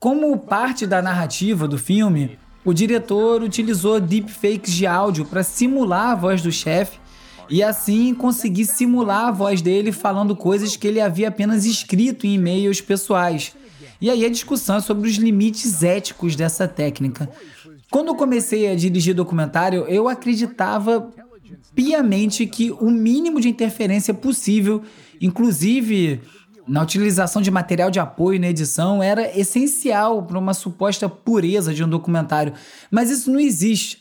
Como 0.00 0.36
parte 0.36 0.84
da 0.84 1.00
narrativa 1.00 1.68
do 1.68 1.78
filme, 1.78 2.36
o 2.64 2.74
diretor 2.74 3.44
utilizou 3.44 4.00
deepfakes 4.00 4.74
de 4.74 4.84
áudio 4.84 5.26
para 5.26 5.44
simular 5.44 6.10
a 6.10 6.14
voz 6.16 6.42
do 6.42 6.50
chefe 6.50 6.98
e 7.48 7.62
assim 7.62 8.12
conseguir 8.12 8.66
simular 8.66 9.28
a 9.28 9.30
voz 9.30 9.62
dele 9.62 9.92
falando 9.92 10.34
coisas 10.34 10.74
que 10.74 10.88
ele 10.88 11.00
havia 11.00 11.28
apenas 11.28 11.64
escrito 11.64 12.26
em 12.26 12.34
e-mails 12.34 12.80
pessoais. 12.80 13.54
E 14.00 14.08
aí 14.08 14.24
a 14.24 14.30
discussão 14.30 14.76
é 14.76 14.80
sobre 14.80 15.08
os 15.08 15.16
limites 15.16 15.82
éticos 15.82 16.34
dessa 16.34 16.66
técnica. 16.66 17.28
Quando 17.90 18.08
eu 18.08 18.14
comecei 18.14 18.68
a 18.68 18.74
dirigir 18.74 19.14
documentário, 19.14 19.84
eu 19.88 20.08
acreditava 20.08 21.10
piamente 21.74 22.46
que 22.46 22.70
o 22.70 22.90
mínimo 22.90 23.40
de 23.40 23.48
interferência 23.48 24.14
possível, 24.14 24.82
inclusive 25.20 26.20
na 26.66 26.82
utilização 26.82 27.42
de 27.42 27.50
material 27.50 27.90
de 27.90 27.98
apoio 27.98 28.40
na 28.40 28.48
edição, 28.48 29.02
era 29.02 29.36
essencial 29.36 30.22
para 30.22 30.38
uma 30.38 30.54
suposta 30.54 31.08
pureza 31.08 31.74
de 31.74 31.82
um 31.82 31.88
documentário. 31.88 32.52
Mas 32.90 33.10
isso 33.10 33.30
não 33.30 33.40
existe. 33.40 33.98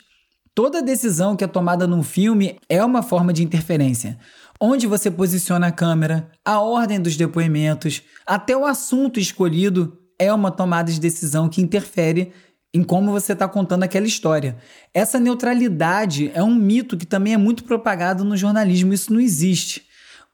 Toda 0.54 0.82
decisão 0.82 1.34
que 1.34 1.42
é 1.42 1.48
tomada 1.48 1.86
num 1.86 2.02
filme 2.02 2.58
é 2.68 2.84
uma 2.84 3.02
forma 3.02 3.32
de 3.32 3.42
interferência. 3.42 4.18
Onde 4.62 4.86
você 4.86 5.10
posiciona 5.10 5.68
a 5.68 5.72
câmera, 5.72 6.30
a 6.44 6.60
ordem 6.60 7.00
dos 7.00 7.16
depoimentos, 7.16 8.02
até 8.26 8.54
o 8.54 8.66
assunto 8.66 9.18
escolhido 9.18 9.96
é 10.18 10.30
uma 10.34 10.50
tomada 10.50 10.92
de 10.92 11.00
decisão 11.00 11.48
que 11.48 11.62
interfere 11.62 12.30
em 12.74 12.84
como 12.84 13.10
você 13.10 13.32
está 13.32 13.48
contando 13.48 13.84
aquela 13.84 14.06
história. 14.06 14.58
Essa 14.92 15.18
neutralidade 15.18 16.30
é 16.34 16.42
um 16.42 16.54
mito 16.54 16.98
que 16.98 17.06
também 17.06 17.32
é 17.32 17.38
muito 17.38 17.64
propagado 17.64 18.22
no 18.22 18.36
jornalismo, 18.36 18.92
isso 18.92 19.10
não 19.10 19.18
existe. 19.18 19.88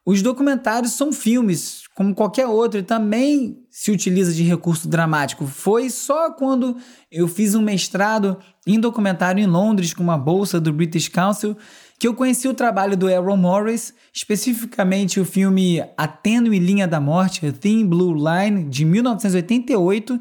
Os 0.05 0.23
documentários 0.23 0.93
são 0.93 1.13
filmes, 1.13 1.83
como 1.95 2.13
qualquer 2.13 2.49
outro, 2.49 2.81
e 2.81 2.83
também 2.83 3.65
se 3.71 3.93
utiliza 3.93 4.33
de 4.33 4.43
recurso 4.43 4.89
dramático. 4.89 5.47
Foi 5.47 5.89
só 5.89 6.33
quando 6.33 6.77
eu 7.13 7.29
fiz 7.29 7.55
um 7.55 7.63
mestrado 7.63 8.39
em 8.67 8.79
documentário 8.79 9.43
em 9.43 9.47
Londres 9.47 9.95
com 9.95 10.03
uma 10.03 10.19
bolsa 10.19 10.61
do 10.61 10.73
British 10.73 11.09
Council 11.09 11.57
que 11.99 12.07
eu 12.07 12.15
conheci 12.15 12.47
o 12.47 12.55
trabalho 12.55 12.97
do 12.97 13.09
Errol 13.09 13.37
Morris, 13.37 13.95
especificamente 14.13 15.19
o 15.19 15.25
filme 15.25 15.83
A 15.97 16.07
Tênue 16.07 16.59
Linha 16.59 16.87
da 16.87 17.01
Morte, 17.01 17.47
A 17.47 17.53
Thin 17.53 17.87
Blue 17.87 18.15
Line, 18.15 18.65
de 18.65 18.85
1988, 18.85 20.21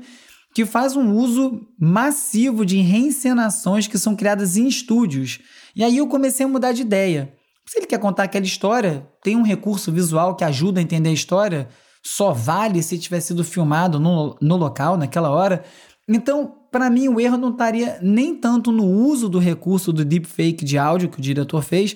que 0.53 0.65
faz 0.65 0.95
um 0.95 1.11
uso 1.11 1.67
massivo 1.77 2.65
de 2.65 2.77
reencenações 2.77 3.87
que 3.87 3.97
são 3.97 4.15
criadas 4.15 4.55
em 4.55 4.67
estúdios. 4.67 5.39
E 5.75 5.83
aí 5.83 5.97
eu 5.97 6.07
comecei 6.07 6.45
a 6.45 6.49
mudar 6.49 6.71
de 6.71 6.81
ideia. 6.81 7.33
Se 7.65 7.79
ele 7.79 7.87
quer 7.87 7.99
contar 7.99 8.23
aquela 8.23 8.45
história, 8.45 9.05
tem 9.21 9.35
um 9.35 9.41
recurso 9.41 9.91
visual 9.91 10.35
que 10.35 10.45
ajuda 10.45 10.79
a 10.79 10.83
entender 10.83 11.09
a 11.09 11.13
história, 11.13 11.67
só 12.01 12.31
vale 12.31 12.81
se 12.81 12.97
tiver 12.97 13.19
sido 13.19 13.43
filmado 13.43 13.99
no, 13.99 14.37
no 14.39 14.55
local, 14.55 14.95
naquela 14.95 15.29
hora. 15.29 15.63
Então, 16.07 16.55
para 16.75 16.89
mim, 16.89 17.07
o 17.07 17.21
erro 17.21 17.37
não 17.37 17.51
estaria 17.51 17.97
nem 18.01 18.35
tanto 18.35 18.69
no 18.69 18.83
uso 18.83 19.29
do 19.29 19.39
recurso 19.39 19.93
do 19.93 20.03
deepfake 20.03 20.65
de 20.65 20.77
áudio 20.77 21.07
que 21.07 21.19
o 21.19 21.21
diretor 21.21 21.63
fez, 21.63 21.95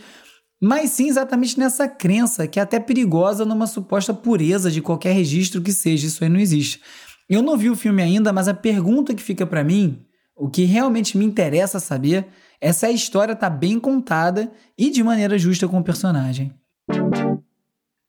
mas 0.62 0.92
sim 0.92 1.10
exatamente 1.10 1.60
nessa 1.60 1.86
crença 1.86 2.48
que 2.48 2.62
é 2.62 2.64
até 2.64 2.80
perigosa 2.80 3.44
numa 3.44 3.68
suposta 3.68 4.14
pureza 4.14 4.72
de 4.72 4.82
qualquer 4.82 5.12
registro 5.12 5.62
que 5.62 5.74
seja. 5.74 6.08
Isso 6.08 6.24
aí 6.24 6.30
não 6.30 6.40
existe. 6.40 6.80
Eu 7.30 7.42
não 7.42 7.58
vi 7.58 7.70
o 7.70 7.76
filme 7.76 8.02
ainda, 8.02 8.32
mas 8.32 8.48
a 8.48 8.54
pergunta 8.54 9.14
que 9.14 9.22
fica 9.22 9.46
para 9.46 9.66
mim, 9.66 10.00
o 10.34 10.50
que 10.50 10.64
realmente 10.64 11.18
me 11.18 11.26
interessa 11.26 11.78
saber, 11.78 12.28
é 12.62 12.72
se 12.72 12.86
a 12.86 12.90
história 12.90 13.34
está 13.34 13.50
bem 13.50 13.82
contada 13.82 14.50
e 14.78 14.90
de 14.90 15.04
maneira 15.04 15.38
justa 15.38 15.68
com 15.68 15.80
o 15.80 15.84
personagem. 15.84 16.54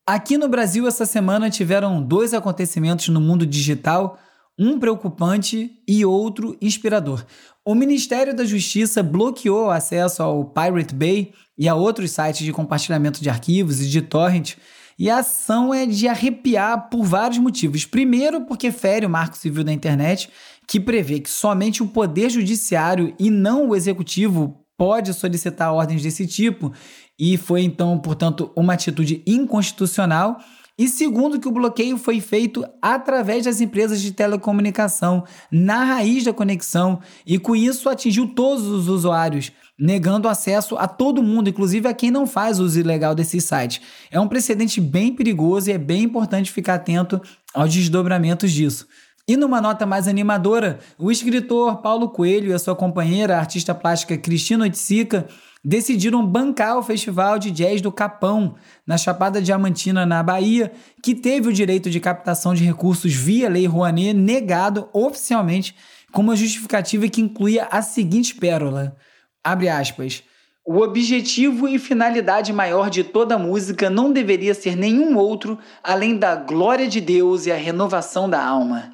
Aqui 0.06 0.38
no 0.38 0.48
Brasil, 0.48 0.86
essa 0.86 1.04
semana 1.04 1.50
tiveram 1.50 2.00
dois 2.00 2.32
acontecimentos 2.32 3.08
no 3.08 3.20
mundo 3.20 3.44
digital, 3.44 4.16
um 4.60 4.78
preocupante 4.78 5.72
e 5.88 6.04
outro 6.04 6.54
inspirador. 6.60 7.24
O 7.64 7.74
Ministério 7.74 8.36
da 8.36 8.44
Justiça 8.44 9.02
bloqueou 9.02 9.68
o 9.68 9.70
acesso 9.70 10.22
ao 10.22 10.44
Pirate 10.44 10.94
Bay 10.94 11.32
e 11.56 11.66
a 11.66 11.74
outros 11.74 12.10
sites 12.10 12.44
de 12.44 12.52
compartilhamento 12.52 13.22
de 13.22 13.30
arquivos 13.30 13.80
e 13.80 13.88
de 13.88 14.02
torrent 14.02 14.56
e 14.98 15.08
a 15.08 15.20
ação 15.20 15.72
é 15.72 15.86
de 15.86 16.06
arrepiar 16.06 16.90
por 16.90 17.02
vários 17.04 17.38
motivos. 17.38 17.86
Primeiro, 17.86 18.42
porque 18.42 18.70
fere 18.70 19.06
o 19.06 19.10
Marco 19.10 19.34
Civil 19.34 19.64
da 19.64 19.72
Internet, 19.72 20.28
que 20.68 20.78
prevê 20.78 21.20
que 21.20 21.30
somente 21.30 21.82
o 21.82 21.88
Poder 21.88 22.28
Judiciário 22.28 23.14
e 23.18 23.30
não 23.30 23.70
o 23.70 23.74
Executivo 23.74 24.62
pode 24.76 25.14
solicitar 25.14 25.72
ordens 25.72 26.02
desse 26.02 26.26
tipo, 26.26 26.70
e 27.18 27.38
foi 27.38 27.62
então, 27.62 27.98
portanto, 27.98 28.52
uma 28.54 28.74
atitude 28.74 29.22
inconstitucional. 29.26 30.38
E 30.80 30.88
segundo, 30.88 31.38
que 31.38 31.46
o 31.46 31.52
bloqueio 31.52 31.98
foi 31.98 32.22
feito 32.22 32.66
através 32.80 33.44
das 33.44 33.60
empresas 33.60 34.00
de 34.00 34.12
telecomunicação, 34.12 35.24
na 35.52 35.84
raiz 35.84 36.24
da 36.24 36.32
conexão, 36.32 37.00
e 37.26 37.38
com 37.38 37.54
isso 37.54 37.86
atingiu 37.86 38.28
todos 38.28 38.66
os 38.66 38.88
usuários 38.88 39.52
negando 39.78 40.26
acesso 40.26 40.78
a 40.78 40.88
todo 40.88 41.22
mundo, 41.22 41.50
inclusive 41.50 41.86
a 41.86 41.92
quem 41.92 42.10
não 42.10 42.26
faz 42.26 42.58
uso 42.58 42.80
ilegal 42.80 43.14
desses 43.14 43.44
sites. 43.44 43.82
É 44.10 44.18
um 44.18 44.26
precedente 44.26 44.80
bem 44.80 45.14
perigoso 45.14 45.68
e 45.68 45.74
é 45.74 45.78
bem 45.78 46.04
importante 46.04 46.50
ficar 46.50 46.76
atento 46.76 47.20
aos 47.52 47.74
desdobramentos 47.74 48.50
disso. 48.50 48.86
E 49.28 49.36
numa 49.36 49.60
nota 49.60 49.84
mais 49.84 50.08
animadora, 50.08 50.78
o 50.98 51.10
escritor 51.10 51.82
Paulo 51.82 52.08
Coelho 52.08 52.52
e 52.52 52.54
a 52.54 52.58
sua 52.58 52.74
companheira, 52.74 53.36
a 53.36 53.40
artista 53.40 53.74
plástica 53.74 54.16
Cristina 54.16 54.64
Oiticica, 54.64 55.28
decidiram 55.64 56.26
bancar 56.26 56.78
o 56.78 56.82
Festival 56.82 57.38
de 57.38 57.50
Jazz 57.50 57.80
do 57.80 57.92
Capão, 57.92 58.54
na 58.86 58.96
Chapada 58.96 59.42
Diamantina, 59.42 60.06
na 60.06 60.22
Bahia, 60.22 60.72
que 61.02 61.14
teve 61.14 61.48
o 61.48 61.52
direito 61.52 61.90
de 61.90 62.00
captação 62.00 62.54
de 62.54 62.64
recursos 62.64 63.14
via 63.14 63.48
Lei 63.48 63.66
Rouanet 63.66 64.14
negado 64.14 64.88
oficialmente, 64.92 65.74
com 66.12 66.22
uma 66.22 66.34
justificativa 66.34 67.08
que 67.08 67.20
incluía 67.20 67.68
a 67.70 67.82
seguinte 67.82 68.34
pérola– 68.34 68.96
Abre 69.42 69.68
aspas. 69.68 70.22
O 70.64 70.78
objetivo 70.82 71.66
e 71.66 71.78
finalidade 71.78 72.52
maior 72.52 72.90
de 72.90 73.02
toda 73.02 73.38
música 73.38 73.88
não 73.88 74.12
deveria 74.12 74.54
ser 74.54 74.76
nenhum 74.76 75.16
outro 75.16 75.58
além 75.82 76.16
da 76.16 76.36
glória 76.36 76.86
de 76.86 77.00
Deus 77.00 77.46
e 77.46 77.52
a 77.52 77.56
renovação 77.56 78.28
da 78.28 78.44
alma. 78.44 78.92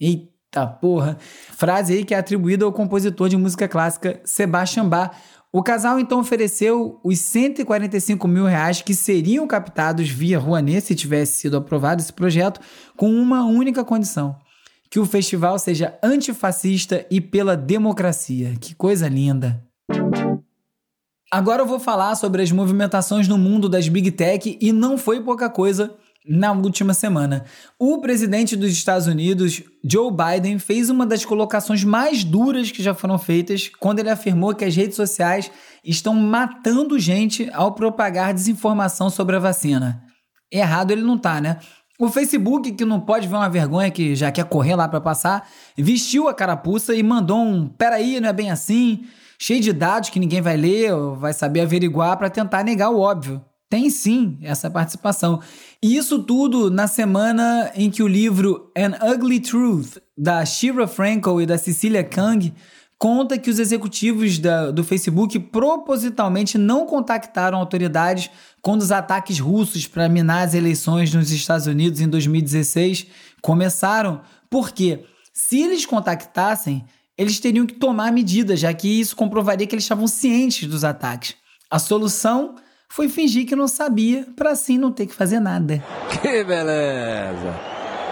Eita 0.00 0.66
porra! 0.66 1.16
Frase 1.20 1.94
aí 1.94 2.04
que 2.04 2.12
é 2.12 2.18
atribuída 2.18 2.64
ao 2.64 2.72
compositor 2.72 3.28
de 3.28 3.36
música 3.36 3.68
clássica 3.68 4.20
Sebastian 4.24 4.88
Bach. 4.88 5.14
O 5.50 5.62
casal 5.62 5.98
então 5.98 6.20
ofereceu 6.20 7.00
os 7.02 7.18
145 7.20 8.28
mil 8.28 8.44
reais 8.44 8.82
que 8.82 8.94
seriam 8.94 9.46
captados 9.46 10.08
via 10.10 10.38
Rouanet 10.38 10.82
se 10.82 10.94
tivesse 10.94 11.40
sido 11.40 11.56
aprovado 11.56 12.02
esse 12.02 12.12
projeto, 12.12 12.60
com 12.96 13.10
uma 13.10 13.44
única 13.46 13.82
condição: 13.82 14.36
que 14.90 15.00
o 15.00 15.06
festival 15.06 15.58
seja 15.58 15.98
antifascista 16.02 17.06
e 17.10 17.18
pela 17.18 17.56
democracia. 17.56 18.54
Que 18.60 18.74
coisa 18.74 19.08
linda! 19.08 19.64
Agora 21.30 21.62
eu 21.62 21.66
vou 21.66 21.78
falar 21.78 22.14
sobre 22.14 22.42
as 22.42 22.52
movimentações 22.52 23.26
no 23.26 23.38
mundo 23.38 23.68
das 23.68 23.88
Big 23.88 24.10
Tech 24.10 24.58
e 24.60 24.72
não 24.72 24.98
foi 24.98 25.22
pouca 25.22 25.48
coisa 25.48 25.94
na 26.28 26.52
última 26.52 26.92
semana. 26.92 27.44
O 27.78 28.00
presidente 28.00 28.54
dos 28.54 28.70
Estados 28.70 29.06
Unidos, 29.06 29.62
Joe 29.82 30.12
Biden, 30.12 30.58
fez 30.58 30.90
uma 30.90 31.06
das 31.06 31.24
colocações 31.24 31.82
mais 31.82 32.22
duras 32.22 32.70
que 32.70 32.82
já 32.82 32.92
foram 32.92 33.18
feitas 33.18 33.70
quando 33.80 34.00
ele 34.00 34.10
afirmou 34.10 34.54
que 34.54 34.64
as 34.64 34.76
redes 34.76 34.96
sociais 34.96 35.50
estão 35.82 36.14
matando 36.14 36.98
gente 36.98 37.48
ao 37.52 37.72
propagar 37.72 38.34
desinformação 38.34 39.08
sobre 39.08 39.36
a 39.36 39.40
vacina. 39.40 40.02
Errado 40.52 40.90
ele 40.90 41.02
não 41.02 41.16
tá, 41.16 41.40
né? 41.40 41.58
O 41.98 42.08
Facebook, 42.08 42.72
que 42.72 42.84
não 42.84 43.00
pode 43.00 43.26
ver 43.26 43.34
uma 43.34 43.48
vergonha 43.48 43.90
que 43.90 44.14
já 44.14 44.30
quer 44.30 44.44
correr 44.44 44.76
lá 44.76 44.86
para 44.86 45.00
passar, 45.00 45.48
vestiu 45.76 46.28
a 46.28 46.34
carapuça 46.34 46.94
e 46.94 47.02
mandou 47.02 47.38
um: 47.38 47.66
peraí, 47.68 48.20
não 48.20 48.28
é 48.28 48.32
bem 48.32 48.50
assim 48.50 49.04
cheio 49.38 49.60
de 49.60 49.72
dados 49.72 50.10
que 50.10 50.18
ninguém 50.18 50.42
vai 50.42 50.56
ler 50.56 50.92
ou 50.92 51.14
vai 51.14 51.32
saber 51.32 51.60
averiguar 51.60 52.16
para 52.16 52.28
tentar 52.28 52.64
negar 52.64 52.90
o 52.90 52.98
óbvio. 52.98 53.40
Tem 53.70 53.90
sim 53.90 54.38
essa 54.42 54.70
participação. 54.70 55.40
E 55.82 55.96
isso 55.96 56.22
tudo 56.22 56.70
na 56.70 56.86
semana 56.86 57.70
em 57.74 57.90
que 57.90 58.02
o 58.02 58.08
livro 58.08 58.72
An 58.76 59.12
Ugly 59.12 59.40
Truth, 59.40 59.98
da 60.16 60.44
Shira 60.46 60.86
Frankel 60.86 61.40
e 61.42 61.46
da 61.46 61.58
Cecilia 61.58 62.02
Kang, 62.02 62.54
conta 62.98 63.38
que 63.38 63.50
os 63.50 63.58
executivos 63.58 64.38
da, 64.38 64.70
do 64.70 64.82
Facebook 64.82 65.38
propositalmente 65.38 66.56
não 66.56 66.86
contactaram 66.86 67.58
autoridades 67.58 68.30
quando 68.62 68.80
os 68.80 68.90
ataques 68.90 69.38
russos 69.38 69.86
para 69.86 70.08
minar 70.08 70.46
as 70.46 70.54
eleições 70.54 71.12
nos 71.12 71.30
Estados 71.30 71.66
Unidos 71.66 72.00
em 72.00 72.08
2016 72.08 73.06
começaram, 73.40 74.22
porque 74.50 75.04
se 75.32 75.60
eles 75.60 75.86
contactassem, 75.86 76.84
eles 77.16 77.38
teriam 77.38 77.66
que 77.66 77.74
tomar 77.74 78.12
medidas, 78.12 78.58
já 78.58 78.72
que 78.72 78.88
isso 78.88 79.14
comprovaria 79.14 79.66
que 79.66 79.74
eles 79.74 79.84
estavam 79.84 80.08
cientes 80.08 80.66
dos 80.66 80.84
ataques. 80.84 81.36
A 81.70 81.78
solução 81.78 82.56
foi 82.88 83.08
fingir 83.08 83.46
que 83.46 83.54
não 83.54 83.68
sabia, 83.68 84.26
para 84.34 84.50
assim 84.50 84.78
não 84.78 84.90
ter 84.90 85.06
que 85.06 85.14
fazer 85.14 85.40
nada. 85.40 85.82
Que 86.22 86.42
beleza! 86.44 87.54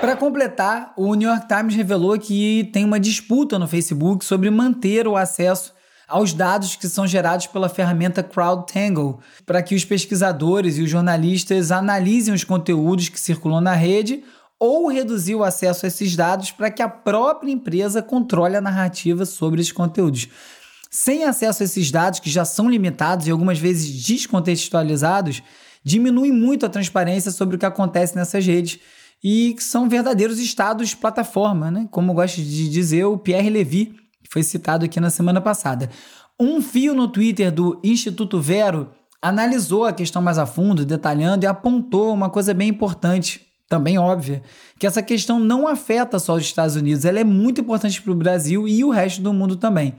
Para 0.01 0.15
completar, 0.15 0.93
o 0.97 1.15
New 1.15 1.29
York 1.29 1.49
Times 1.49 1.75
revelou 1.75 2.19
que 2.19 2.69
tem 2.73 2.85
uma 2.85 3.01
disputa 3.01 3.59
no 3.59 3.67
Facebook 3.67 4.25
sobre 4.25 4.51
manter 4.51 5.09
o 5.09 5.17
acesso 5.17 5.75
aos 6.07 6.33
dados 6.33 6.77
que 6.77 6.89
são 6.89 7.07
gerados 7.07 7.47
pela 7.47 7.69
ferramenta 7.69 8.23
CrowdTangle, 8.23 9.19
para 9.45 9.63
que 9.63 9.75
os 9.75 9.85
pesquisadores 9.85 10.79
e 10.79 10.83
os 10.83 10.91
jornalistas 10.91 11.73
analisem 11.73 12.33
os 12.33 12.45
conteúdos 12.45 13.09
que 13.09 13.19
circulam 13.19 13.61
na 13.61 13.73
rede 13.73 14.23
ou 14.59 14.89
reduzir 14.89 15.35
o 15.35 15.45
acesso 15.45 15.85
a 15.85 15.89
esses 15.89 16.15
dados 16.15 16.51
para 16.51 16.71
que 16.71 16.83
a 16.83 16.89
própria 16.89 17.51
empresa 17.51 18.03
controle 18.03 18.57
a 18.57 18.61
narrativa 18.61 19.25
sobre 19.27 19.61
esses 19.61 19.73
conteúdos. 19.73 20.29
Sem 20.99 21.25
acesso 21.25 21.63
a 21.63 21.67
esses 21.67 21.91
dados, 21.91 22.21
que 22.21 22.31
já 22.31 22.43
são 22.43 22.71
limitados 22.71 23.27
e 23.27 23.31
algumas 23.31 23.59
vezes 23.59 24.03
descontextualizados, 24.03 25.43
diminui 25.85 26.33
muito 26.33 26.65
a 26.65 26.71
transparência 26.71 27.31
sobre 27.31 27.55
o 27.55 27.59
que 27.59 27.67
acontece 27.67 28.17
nessas 28.17 28.47
redes 28.47 28.79
e 29.23 29.53
que 29.53 29.63
são 29.63 29.91
verdadeiros 29.91 30.39
estados 30.39 30.95
plataforma, 30.95 31.71
né? 31.71 31.87
como 31.91 32.15
gosta 32.15 32.41
de 32.41 32.71
dizer 32.71 33.05
o 33.05 33.19
Pierre 33.19 33.51
Levy, 33.51 33.95
que 34.25 34.33
foi 34.33 34.43
citado 34.43 34.87
aqui 34.87 34.99
na 34.99 35.11
semana 35.11 35.39
passada. 35.39 35.91
Um 36.41 36.63
fio 36.63 36.95
no 36.95 37.09
Twitter 37.09 37.53
do 37.53 37.79
Instituto 37.85 38.41
Vero 38.41 38.89
analisou 39.21 39.85
a 39.85 39.93
questão 39.93 40.23
mais 40.23 40.39
a 40.39 40.47
fundo, 40.47 40.87
detalhando 40.87 41.45
e 41.45 41.47
apontou 41.47 42.11
uma 42.15 42.31
coisa 42.31 42.55
bem 42.55 42.71
importante 42.71 43.43
também 43.69 43.99
óbvia, 43.99 44.43
que 44.79 44.87
essa 44.87 45.03
questão 45.03 45.39
não 45.39 45.69
afeta 45.69 46.19
só 46.19 46.37
os 46.37 46.43
Estados 46.43 46.75
Unidos, 46.75 47.05
ela 47.05 47.21
é 47.21 47.25
muito 47.25 47.61
importante 47.61 48.01
para 48.01 48.13
o 48.13 48.17
Brasil 48.17 48.67
e 48.67 48.83
o 48.83 48.89
resto 48.89 49.21
do 49.21 49.35
mundo 49.35 49.57
também. 49.57 49.95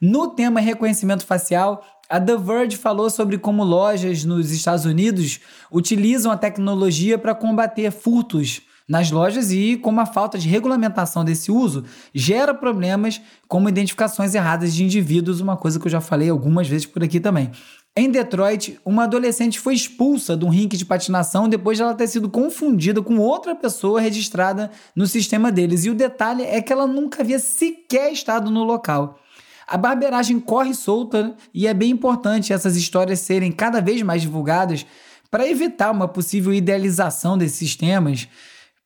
No 0.00 0.28
tema 0.28 0.60
reconhecimento 0.60 1.24
facial, 1.24 1.82
a 2.08 2.20
The 2.20 2.36
Verge 2.36 2.76
falou 2.76 3.08
sobre 3.10 3.38
como 3.38 3.64
lojas 3.64 4.24
nos 4.24 4.50
Estados 4.50 4.84
Unidos 4.84 5.40
utilizam 5.72 6.30
a 6.30 6.36
tecnologia 6.36 7.18
para 7.18 7.34
combater 7.34 7.90
furtos 7.90 8.62
nas 8.88 9.10
lojas 9.10 9.50
e 9.50 9.76
como 9.76 10.00
a 10.00 10.06
falta 10.06 10.38
de 10.38 10.48
regulamentação 10.48 11.24
desse 11.24 11.50
uso 11.50 11.84
gera 12.14 12.54
problemas 12.54 13.20
como 13.48 13.68
identificações 13.68 14.34
erradas 14.34 14.74
de 14.74 14.84
indivíduos, 14.84 15.40
uma 15.40 15.56
coisa 15.56 15.80
que 15.80 15.86
eu 15.86 15.90
já 15.90 16.00
falei 16.00 16.30
algumas 16.30 16.68
vezes 16.68 16.86
por 16.86 17.02
aqui 17.02 17.18
também. 17.18 17.50
Em 17.96 18.10
Detroit, 18.10 18.78
uma 18.84 19.04
adolescente 19.04 19.58
foi 19.58 19.74
expulsa 19.74 20.36
de 20.36 20.44
um 20.44 20.50
rink 20.50 20.76
de 20.76 20.84
patinação 20.84 21.48
depois 21.48 21.78
de 21.78 21.82
ela 21.82 21.94
ter 21.94 22.06
sido 22.06 22.28
confundida 22.28 23.00
com 23.02 23.18
outra 23.18 23.54
pessoa 23.54 24.00
registrada 24.00 24.70
no 24.94 25.06
sistema 25.06 25.50
deles. 25.50 25.86
E 25.86 25.90
o 25.90 25.94
detalhe 25.94 26.42
é 26.42 26.60
que 26.60 26.72
ela 26.72 26.86
nunca 26.86 27.22
havia 27.22 27.38
sequer 27.38 28.12
estado 28.12 28.50
no 28.50 28.64
local. 28.64 29.18
A 29.66 29.76
barbeiragem 29.76 30.38
corre 30.38 30.74
solta 30.74 31.34
e 31.52 31.66
é 31.66 31.74
bem 31.74 31.90
importante 31.90 32.52
essas 32.52 32.76
histórias 32.76 33.20
serem 33.20 33.50
cada 33.50 33.80
vez 33.80 34.00
mais 34.02 34.22
divulgadas 34.22 34.86
para 35.30 35.48
evitar 35.48 35.90
uma 35.90 36.06
possível 36.06 36.54
idealização 36.54 37.36
desses 37.36 37.58
sistemas 37.58 38.28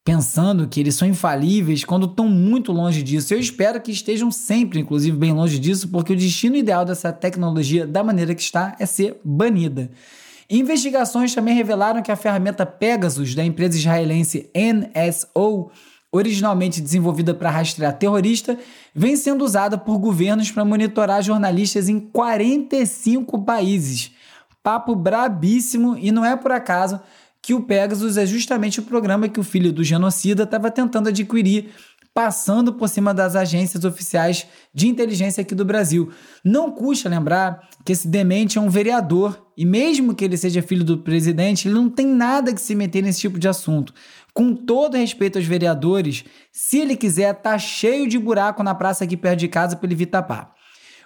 pensando 0.05 0.67
que 0.67 0.81
eles 0.81 0.95
são 0.95 1.07
infalíveis 1.07 1.85
quando 1.85 2.07
estão 2.07 2.27
muito 2.29 2.73
longe 2.73 3.03
disso. 3.03 3.35
Eu 3.35 3.39
espero 3.39 3.81
que 3.81 3.93
estejam 3.93 4.31
sempre, 4.31 4.81
inclusive, 4.81 5.17
bem 5.17 5.33
longe 5.33 5.59
disso, 5.59 5.89
porque 5.89 6.13
o 6.13 6.17
destino 6.17 6.57
ideal 6.57 6.85
dessa 6.85 7.13
tecnologia, 7.13 7.87
da 7.87 8.03
maneira 8.03 8.35
que 8.35 8.43
está, 8.43 8.75
é 8.79 8.87
ser 8.87 9.21
banida. 9.25 9.91
Investigações 10.49 11.35
também 11.35 11.55
revelaram 11.55 12.03
que 12.03 12.11
a 12.11 12.17
ferramenta 12.17 12.67
Pegasus, 12.67 13.35
da 13.35 13.45
empresa 13.45 13.77
israelense 13.77 14.51
NSO, 14.53 15.71
originalmente 16.13 16.81
desenvolvida 16.81 17.33
para 17.33 17.51
rastrear 17.51 17.97
terrorista, 17.97 18.59
vem 18.95 19.17
sendo 19.17 19.45
usada 19.45 19.79
por 19.79 19.99
governos 19.99 20.51
para 20.51 20.65
monitorar 20.65 21.23
jornalistas 21.23 21.89
em 21.89 22.01
45 22.01 23.43
países. 23.43 24.11
Papo 24.63 24.95
brabíssimo 24.95 25.97
e 25.97 26.11
não 26.11 26.25
é 26.25 26.37
por 26.37 26.53
acaso 26.53 27.01
que 27.43 27.55
o 27.55 27.63
Pegasus 27.63 28.17
é 28.17 28.27
justamente 28.27 28.81
o 28.81 28.83
programa 28.83 29.29
que 29.29 29.41
o 29.41 29.45
filho 29.45 29.73
do 29.73 29.83
genocida 29.83 30.43
estava 30.43 30.71
tentando 30.71 31.09
adquirir, 31.09 31.71
passando 32.15 32.75
por 32.75 32.89
cima 32.89 33.15
das 33.15 33.37
agências 33.37 33.85
oficiais 33.85 34.47
de 34.75 34.89
inteligência 34.89 35.43
aqui 35.43 35.55
do 35.55 35.65
Brasil. 35.65 36.11
Não 36.45 36.71
custa 36.71 37.09
lembrar 37.09 37.69
que 37.85 37.93
esse 37.93 38.09
demente 38.09 38.59
é 38.59 38.61
um 38.61 38.69
vereador 38.69 39.47
e, 39.57 39.65
mesmo 39.65 40.15
que 40.15 40.25
ele 40.25 40.37
seja 40.37 40.63
filho 40.63 40.85
do 40.85 40.99
presidente, 40.99 41.69
ele 41.69 41.75
não 41.75 41.89
tem 41.89 42.07
nada 42.07 42.53
que 42.53 42.61
se 42.61 42.75
meter 42.75 43.03
nesse 43.03 43.21
tipo 43.21 43.39
de 43.39 43.49
assunto. 43.49 43.95
Com 44.35 44.55
todo 44.55 44.97
respeito 44.97 45.39
aos 45.39 45.47
vereadores, 45.47 46.25
se 46.53 46.79
ele 46.79 46.97
quiser, 46.97 47.33
tá 47.35 47.59
cheio 47.59 48.09
de 48.09 48.19
buraco 48.19 48.63
na 48.63 48.75
praça 48.75 49.05
aqui 49.05 49.17
perto 49.17 49.41
de 49.41 49.49
casa 49.49 49.77
para 49.77 49.87
ele 49.87 49.95
vir 49.95 50.07
tapar. 50.07 50.53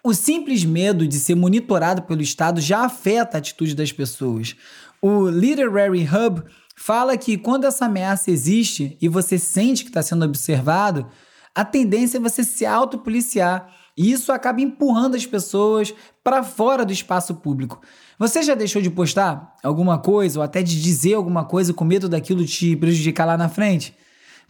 O 0.02 0.12
simples 0.12 0.64
medo 0.64 1.09
de 1.09 1.18
ser 1.18 1.35
monitorado 1.35 2.02
pelo 2.02 2.20
Estado 2.20 2.61
já 2.61 2.85
afeta 2.85 3.37
a 3.37 3.38
atitude 3.38 3.74
das 3.74 3.90
pessoas. 3.90 4.55
O 5.00 5.28
Literary 5.28 6.07
Hub 6.07 6.42
fala 6.74 7.16
que 7.16 7.38
quando 7.38 7.64
essa 7.64 7.87
ameaça 7.87 8.30
existe 8.30 8.96
e 9.00 9.08
você 9.08 9.38
sente 9.38 9.84
que 9.84 9.90
está 9.90 10.02
sendo 10.02 10.24
observado, 10.24 11.06
a 11.54 11.64
tendência 11.64 12.18
é 12.18 12.20
você 12.20 12.42
se 12.42 12.66
autopoliciar. 12.66 13.72
E 13.96 14.10
isso 14.10 14.32
acaba 14.32 14.60
empurrando 14.60 15.14
as 15.14 15.24
pessoas 15.24 15.94
para 16.22 16.42
fora 16.42 16.84
do 16.84 16.92
espaço 16.92 17.37
público. 17.37 17.80
Você 18.18 18.42
já 18.42 18.54
deixou 18.54 18.82
de 18.82 18.90
postar 18.90 19.54
alguma 19.62 19.98
coisa 19.98 20.40
ou 20.40 20.42
até 20.42 20.62
de 20.62 20.82
dizer 20.82 21.14
alguma 21.14 21.44
coisa 21.44 21.72
com 21.72 21.84
medo 21.84 22.08
daquilo 22.08 22.44
te 22.44 22.74
prejudicar 22.74 23.24
lá 23.24 23.37
na 23.37 23.48
frente? 23.48 23.94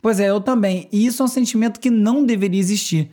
Pois 0.01 0.19
é, 0.19 0.31
eu 0.31 0.41
também. 0.41 0.89
E 0.93 1.07
isso 1.07 1.23
é 1.23 1.25
um 1.25 1.29
sentimento 1.29 1.81
que 1.81 1.91
não 1.91 2.25
deveria 2.25 2.61
existir. 2.61 3.11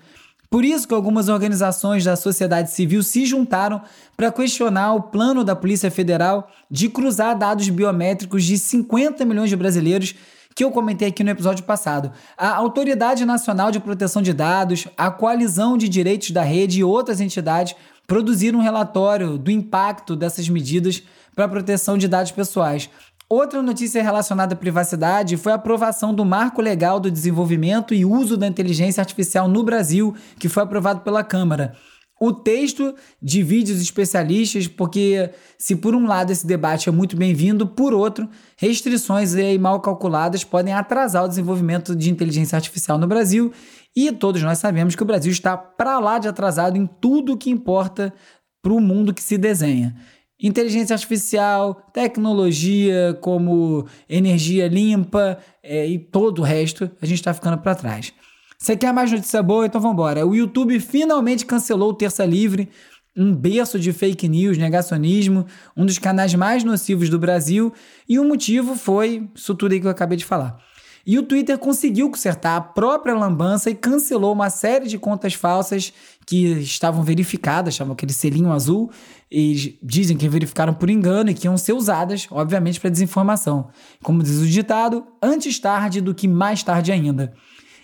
Por 0.51 0.65
isso 0.65 0.85
que 0.85 0.93
algumas 0.93 1.29
organizações 1.29 2.03
da 2.03 2.17
sociedade 2.17 2.71
civil 2.71 3.01
se 3.01 3.25
juntaram 3.25 3.81
para 4.17 4.33
questionar 4.33 4.93
o 4.93 5.03
plano 5.03 5.45
da 5.45 5.55
Polícia 5.55 5.89
Federal 5.89 6.51
de 6.69 6.89
cruzar 6.89 7.37
dados 7.37 7.69
biométricos 7.69 8.43
de 8.43 8.57
50 8.57 9.23
milhões 9.23 9.49
de 9.49 9.55
brasileiros 9.55 10.13
que 10.53 10.61
eu 10.61 10.69
comentei 10.69 11.07
aqui 11.07 11.23
no 11.23 11.29
episódio 11.29 11.63
passado. 11.63 12.11
A 12.37 12.53
Autoridade 12.53 13.23
Nacional 13.23 13.71
de 13.71 13.79
Proteção 13.79 14.21
de 14.21 14.33
Dados, 14.33 14.89
a 14.97 15.09
Coalizão 15.09 15.77
de 15.77 15.87
Direitos 15.87 16.31
da 16.31 16.41
Rede 16.41 16.81
e 16.81 16.83
outras 16.83 17.21
entidades 17.21 17.73
produziram 18.05 18.59
um 18.59 18.61
relatório 18.61 19.37
do 19.37 19.49
impacto 19.49 20.17
dessas 20.17 20.49
medidas 20.49 21.01
para 21.33 21.45
a 21.45 21.47
proteção 21.49 21.97
de 21.97 22.09
dados 22.09 22.33
pessoais. 22.33 22.89
Outra 23.31 23.61
notícia 23.61 24.03
relacionada 24.03 24.55
à 24.55 24.57
privacidade 24.57 25.37
foi 25.37 25.53
a 25.53 25.55
aprovação 25.55 26.13
do 26.13 26.25
Marco 26.25 26.61
Legal 26.61 26.99
do 26.99 27.09
Desenvolvimento 27.09 27.93
e 27.93 28.03
Uso 28.03 28.35
da 28.35 28.45
Inteligência 28.45 28.99
Artificial 28.99 29.47
no 29.47 29.63
Brasil, 29.63 30.13
que 30.37 30.49
foi 30.49 30.63
aprovado 30.63 30.99
pela 30.99 31.23
Câmara. 31.23 31.73
O 32.19 32.33
texto 32.33 32.93
divide 33.21 33.71
os 33.71 33.81
especialistas, 33.81 34.67
porque 34.67 35.29
se 35.57 35.77
por 35.77 35.95
um 35.95 36.07
lado 36.07 36.33
esse 36.33 36.45
debate 36.45 36.89
é 36.89 36.91
muito 36.91 37.15
bem-vindo, 37.15 37.65
por 37.65 37.93
outro, 37.93 38.27
restrições 38.57 39.33
aí 39.33 39.57
mal 39.57 39.79
calculadas 39.79 40.43
podem 40.43 40.73
atrasar 40.73 41.23
o 41.23 41.29
desenvolvimento 41.29 41.95
de 41.95 42.11
inteligência 42.11 42.57
artificial 42.57 42.97
no 42.97 43.07
Brasil, 43.07 43.53
e 43.95 44.11
todos 44.11 44.43
nós 44.43 44.57
sabemos 44.57 44.93
que 44.93 45.03
o 45.03 45.07
Brasil 45.07 45.31
está 45.31 45.55
para 45.55 45.99
lá 45.99 46.19
de 46.19 46.27
atrasado 46.27 46.77
em 46.77 46.85
tudo 46.85 47.37
que 47.37 47.49
importa 47.49 48.13
para 48.61 48.73
o 48.73 48.81
mundo 48.81 49.13
que 49.13 49.23
se 49.23 49.37
desenha 49.37 49.95
inteligência 50.41 50.93
artificial, 50.93 51.75
tecnologia 51.93 53.17
como 53.21 53.85
energia 54.09 54.67
limpa 54.67 55.37
é, 55.61 55.87
e 55.87 55.99
todo 55.99 56.39
o 56.39 56.43
resto, 56.43 56.89
a 57.01 57.05
gente 57.05 57.19
está 57.19 57.33
ficando 57.33 57.57
para 57.59 57.75
trás. 57.75 58.11
Você 58.57 58.75
quer 58.75 58.93
mais 58.93 59.11
notícia 59.11 59.41
boa? 59.41 59.65
Então 59.65 59.79
vamos 59.81 59.95
embora. 59.95 60.25
O 60.25 60.35
YouTube 60.35 60.79
finalmente 60.79 61.45
cancelou 61.45 61.89
o 61.89 61.93
Terça 61.93 62.25
Livre, 62.25 62.69
um 63.15 63.33
berço 63.35 63.79
de 63.79 63.91
fake 63.91 64.27
news, 64.27 64.57
negacionismo, 64.57 65.45
um 65.75 65.85
dos 65.85 65.97
canais 65.97 66.33
mais 66.33 66.63
nocivos 66.63 67.09
do 67.09 67.19
Brasil, 67.19 67.73
e 68.07 68.19
o 68.19 68.23
motivo 68.23 68.75
foi 68.75 69.27
isso 69.35 69.53
tudo 69.55 69.73
aí 69.73 69.79
que 69.79 69.87
eu 69.87 69.91
acabei 69.91 70.17
de 70.17 70.25
falar. 70.25 70.57
E 71.05 71.17
o 71.17 71.23
Twitter 71.23 71.57
conseguiu 71.57 72.09
consertar 72.09 72.55
a 72.55 72.61
própria 72.61 73.15
lambança 73.15 73.69
e 73.69 73.75
cancelou 73.75 74.31
uma 74.33 74.49
série 74.49 74.87
de 74.87 74.99
contas 74.99 75.33
falsas 75.33 75.91
que 76.25 76.45
estavam 76.59 77.03
verificadas, 77.03 77.73
estavam 77.73 77.93
aquele 77.93 78.13
selinho 78.13 78.51
azul, 78.51 78.91
e 79.31 79.79
dizem 79.81 80.17
que 80.17 80.27
verificaram 80.27 80.73
por 80.73 80.89
engano 80.89 81.29
e 81.29 81.33
que 81.33 81.47
iam 81.47 81.57
ser 81.57 81.71
usadas, 81.71 82.27
obviamente, 82.29 82.79
para 82.79 82.89
desinformação. 82.89 83.69
Como 84.03 84.21
diz 84.21 84.39
o 84.39 84.45
ditado, 84.45 85.05
antes 85.21 85.57
tarde 85.57 86.01
do 86.01 86.13
que 86.13 86.27
mais 86.27 86.61
tarde 86.61 86.91
ainda. 86.91 87.33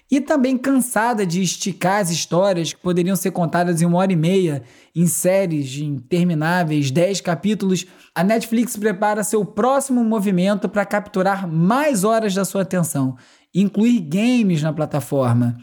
E 0.09 0.21
também 0.21 0.57
cansada 0.57 1.25
de 1.25 1.41
esticar 1.41 2.01
as 2.01 2.09
histórias 2.09 2.73
que 2.73 2.81
poderiam 2.81 3.15
ser 3.15 3.31
contadas 3.31 3.81
em 3.81 3.85
uma 3.85 3.97
hora 3.97 4.11
e 4.11 4.15
meia, 4.15 4.63
em 4.95 5.05
séries 5.05 5.77
intermináveis 5.77 6.91
10 6.91 7.21
capítulos, 7.21 7.85
a 8.15 8.23
Netflix 8.23 8.75
prepara 8.77 9.23
seu 9.23 9.45
próximo 9.45 10.03
movimento 10.03 10.67
para 10.69 10.85
capturar 10.85 11.47
mais 11.47 12.03
horas 12.03 12.33
da 12.33 12.45
sua 12.45 12.61
atenção, 12.61 13.17
incluir 13.53 13.99
games 13.99 14.61
na 14.61 14.71
plataforma. 14.71 15.57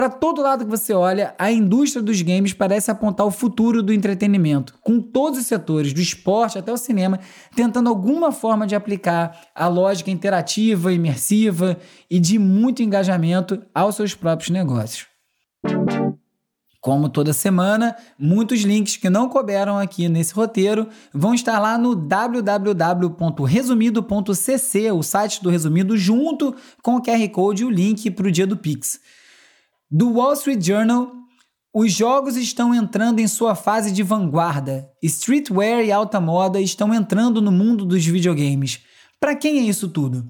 Para 0.00 0.08
todo 0.08 0.40
lado 0.40 0.64
que 0.64 0.70
você 0.70 0.94
olha, 0.94 1.34
a 1.38 1.52
indústria 1.52 2.02
dos 2.02 2.22
games 2.22 2.54
parece 2.54 2.90
apontar 2.90 3.26
o 3.26 3.30
futuro 3.30 3.82
do 3.82 3.92
entretenimento, 3.92 4.72
com 4.80 4.98
todos 4.98 5.38
os 5.38 5.44
setores, 5.44 5.92
do 5.92 6.00
esporte 6.00 6.56
até 6.56 6.72
o 6.72 6.78
cinema, 6.78 7.20
tentando 7.54 7.90
alguma 7.90 8.32
forma 8.32 8.66
de 8.66 8.74
aplicar 8.74 9.38
a 9.54 9.68
lógica 9.68 10.10
interativa, 10.10 10.90
imersiva 10.90 11.76
e 12.10 12.18
de 12.18 12.38
muito 12.38 12.82
engajamento 12.82 13.62
aos 13.74 13.96
seus 13.96 14.14
próprios 14.14 14.48
negócios. 14.48 15.06
Como 16.80 17.10
toda 17.10 17.34
semana, 17.34 17.94
muitos 18.18 18.62
links 18.62 18.96
que 18.96 19.10
não 19.10 19.28
couberam 19.28 19.76
aqui 19.76 20.08
nesse 20.08 20.32
roteiro 20.32 20.88
vão 21.12 21.34
estar 21.34 21.58
lá 21.58 21.76
no 21.76 21.94
www.resumido.cc, 21.94 24.92
o 24.92 25.02
site 25.02 25.42
do 25.42 25.50
Resumido, 25.50 25.94
junto 25.98 26.56
com 26.82 26.96
o 26.96 27.02
QR 27.02 27.28
Code 27.28 27.64
e 27.64 27.66
o 27.66 27.70
link 27.70 28.10
para 28.10 28.28
o 28.28 28.32
dia 28.32 28.46
do 28.46 28.56
Pix. 28.56 28.98
Do 29.92 30.12
Wall 30.12 30.34
Street 30.34 30.64
Journal, 30.64 31.10
os 31.74 31.92
jogos 31.92 32.36
estão 32.36 32.72
entrando 32.72 33.18
em 33.18 33.26
sua 33.26 33.56
fase 33.56 33.90
de 33.90 34.04
vanguarda. 34.04 34.88
Streetwear 35.02 35.80
e 35.80 35.90
alta 35.90 36.20
moda 36.20 36.60
estão 36.60 36.94
entrando 36.94 37.42
no 37.42 37.50
mundo 37.50 37.84
dos 37.84 38.06
videogames. 38.06 38.84
Para 39.18 39.34
quem 39.34 39.58
é 39.58 39.62
isso 39.62 39.88
tudo? 39.88 40.28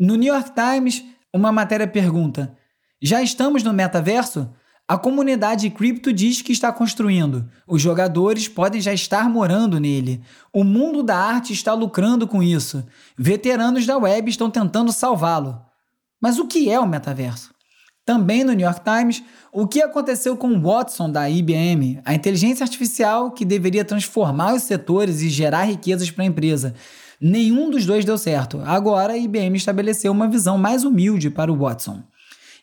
No 0.00 0.14
New 0.14 0.32
York 0.32 0.52
Times, 0.54 1.04
uma 1.34 1.52
matéria 1.52 1.86
pergunta: 1.86 2.56
Já 3.02 3.20
estamos 3.20 3.62
no 3.62 3.74
metaverso? 3.74 4.48
A 4.88 4.96
comunidade 4.96 5.68
cripto 5.68 6.10
diz 6.10 6.40
que 6.40 6.50
está 6.50 6.72
construindo. 6.72 7.46
Os 7.66 7.82
jogadores 7.82 8.48
podem 8.48 8.80
já 8.80 8.94
estar 8.94 9.28
morando 9.28 9.78
nele. 9.78 10.22
O 10.50 10.64
mundo 10.64 11.02
da 11.02 11.14
arte 11.14 11.52
está 11.52 11.74
lucrando 11.74 12.26
com 12.26 12.42
isso. 12.42 12.82
Veteranos 13.18 13.84
da 13.84 13.98
web 13.98 14.30
estão 14.30 14.50
tentando 14.50 14.90
salvá-lo. 14.92 15.60
Mas 16.18 16.38
o 16.38 16.46
que 16.46 16.70
é 16.70 16.80
o 16.80 16.88
metaverso? 16.88 17.57
Também 18.08 18.42
no 18.42 18.54
New 18.54 18.64
York 18.64 18.80
Times, 18.82 19.22
o 19.52 19.66
que 19.66 19.82
aconteceu 19.82 20.34
com 20.34 20.48
o 20.48 20.62
Watson 20.62 21.10
da 21.10 21.28
IBM, 21.28 22.00
a 22.06 22.14
inteligência 22.14 22.64
artificial 22.64 23.32
que 23.32 23.44
deveria 23.44 23.84
transformar 23.84 24.54
os 24.54 24.62
setores 24.62 25.20
e 25.20 25.28
gerar 25.28 25.64
riquezas 25.64 26.10
para 26.10 26.24
a 26.24 26.26
empresa. 26.26 26.72
Nenhum 27.20 27.68
dos 27.68 27.84
dois 27.84 28.06
deu 28.06 28.16
certo. 28.16 28.62
Agora 28.64 29.12
a 29.12 29.18
IBM 29.18 29.54
estabeleceu 29.58 30.10
uma 30.10 30.26
visão 30.26 30.56
mais 30.56 30.84
humilde 30.84 31.28
para 31.28 31.52
o 31.52 31.58
Watson. 31.58 32.02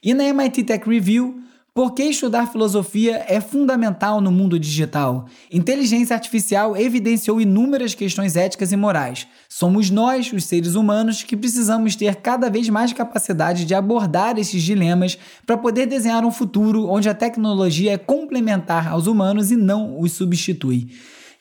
E 0.01 0.15
na 0.15 0.23
MIT 0.23 0.63
Tech 0.63 0.89
Review, 0.89 1.39
por 1.75 1.93
que 1.93 2.03
estudar 2.03 2.49
filosofia 2.49 3.25
é 3.27 3.41
fundamental 3.41 4.21
no 4.21 4.31
mundo 4.31 4.57
digital? 4.57 5.25
Inteligência 5.51 6.15
artificial 6.15 6.77
evidenciou 6.77 7.41
inúmeras 7.41 7.93
questões 7.93 8.37
éticas 8.37 8.71
e 8.71 8.77
morais. 8.77 9.27
Somos 9.49 9.89
nós, 9.89 10.31
os 10.31 10.45
seres 10.45 10.75
humanos, 10.75 11.21
que 11.21 11.35
precisamos 11.35 11.93
ter 11.97 12.15
cada 12.15 12.49
vez 12.49 12.69
mais 12.69 12.93
capacidade 12.93 13.65
de 13.65 13.75
abordar 13.75 14.39
esses 14.39 14.63
dilemas 14.63 15.17
para 15.45 15.57
poder 15.57 15.85
desenhar 15.85 16.23
um 16.23 16.31
futuro 16.31 16.87
onde 16.87 17.09
a 17.09 17.13
tecnologia 17.13 17.91
é 17.91 17.97
complementar 17.97 18.87
aos 18.87 19.05
humanos 19.05 19.51
e 19.51 19.57
não 19.57 19.99
os 19.99 20.13
substitui. 20.13 20.87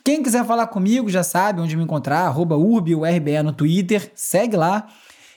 Quem 0.05 0.21
quiser 0.21 0.45
falar 0.45 0.67
comigo 0.67 1.09
já 1.09 1.23
sabe 1.23 1.61
onde 1.61 1.77
me 1.77 1.85
encontrar, 1.85 2.27
arroba 2.27 2.57
urbiurbe 2.57 3.41
no 3.41 3.53
Twitter, 3.53 4.11
segue 4.17 4.57
lá 4.57 4.89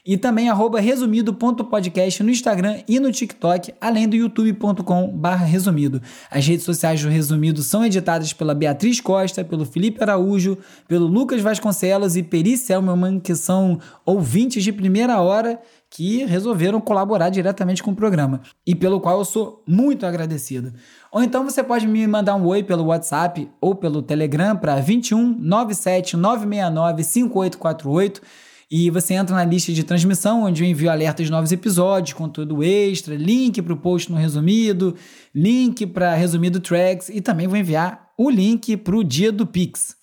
e 0.07 0.15
também 0.15 0.47
resumido.podcast 0.79 2.23
no 2.23 2.29
Instagram 2.29 2.79
e 2.87 2.97
no 2.97 3.11
TikTok, 3.11 3.73
além 3.81 4.07
do 4.07 4.15
youtube.com 4.15 5.09
barra 5.09 5.45
resumido. 5.45 6.01
As 6.31 6.47
redes 6.47 6.63
sociais 6.63 7.03
do 7.03 7.09
Resumido 7.09 7.61
são 7.61 7.85
editadas 7.85 8.31
pela 8.31 8.55
Beatriz 8.55 9.01
Costa, 9.01 9.43
pelo 9.43 9.65
Felipe 9.65 10.01
Araújo, 10.01 10.57
pelo 10.87 11.05
Lucas 11.05 11.41
Vasconcelos 11.41 12.15
e 12.15 12.23
Peri 12.23 12.55
Selman, 12.55 13.19
que 13.19 13.35
são 13.35 13.79
ouvintes 14.05 14.63
de 14.63 14.71
primeira 14.71 15.19
hora 15.19 15.59
que 15.89 16.23
resolveram 16.23 16.79
colaborar 16.79 17.29
diretamente 17.29 17.83
com 17.83 17.91
o 17.91 17.95
programa 17.95 18.41
e 18.65 18.73
pelo 18.73 19.01
qual 19.01 19.19
eu 19.19 19.25
sou 19.25 19.61
muito 19.67 20.05
agradecido. 20.05 20.73
Ou 21.11 21.21
então 21.21 21.43
você 21.43 21.61
pode 21.61 21.85
me 21.85 22.07
mandar 22.07 22.35
um 22.35 22.45
oi 22.45 22.63
pelo 22.63 22.85
WhatsApp 22.85 23.49
ou 23.59 23.75
pelo 23.75 24.01
Telegram 24.01 24.55
para 24.55 24.75
21 24.77 25.37
97 25.37 26.15
969 26.15 27.03
5848 27.03 28.46
e 28.69 28.89
você 28.89 29.13
entra 29.13 29.35
na 29.35 29.45
lista 29.45 29.71
de 29.71 29.83
transmissão, 29.83 30.43
onde 30.43 30.63
eu 30.63 30.67
envio 30.67 30.89
alertas 30.89 31.25
de 31.25 31.31
novos 31.31 31.51
episódios, 31.51 32.13
conteúdo 32.13 32.63
extra, 32.63 33.15
link 33.15 33.61
para 33.61 33.73
o 33.73 33.77
post 33.77 34.11
no 34.11 34.17
resumido, 34.17 34.95
link 35.33 35.85
para 35.87 36.13
resumido 36.15 36.59
tracks 36.59 37.09
e 37.09 37.21
também 37.21 37.47
vou 37.47 37.57
enviar 37.57 38.09
o 38.17 38.29
link 38.29 38.75
para 38.77 38.95
o 38.95 39.03
dia 39.03 39.31
do 39.31 39.47
Pix. 39.47 39.95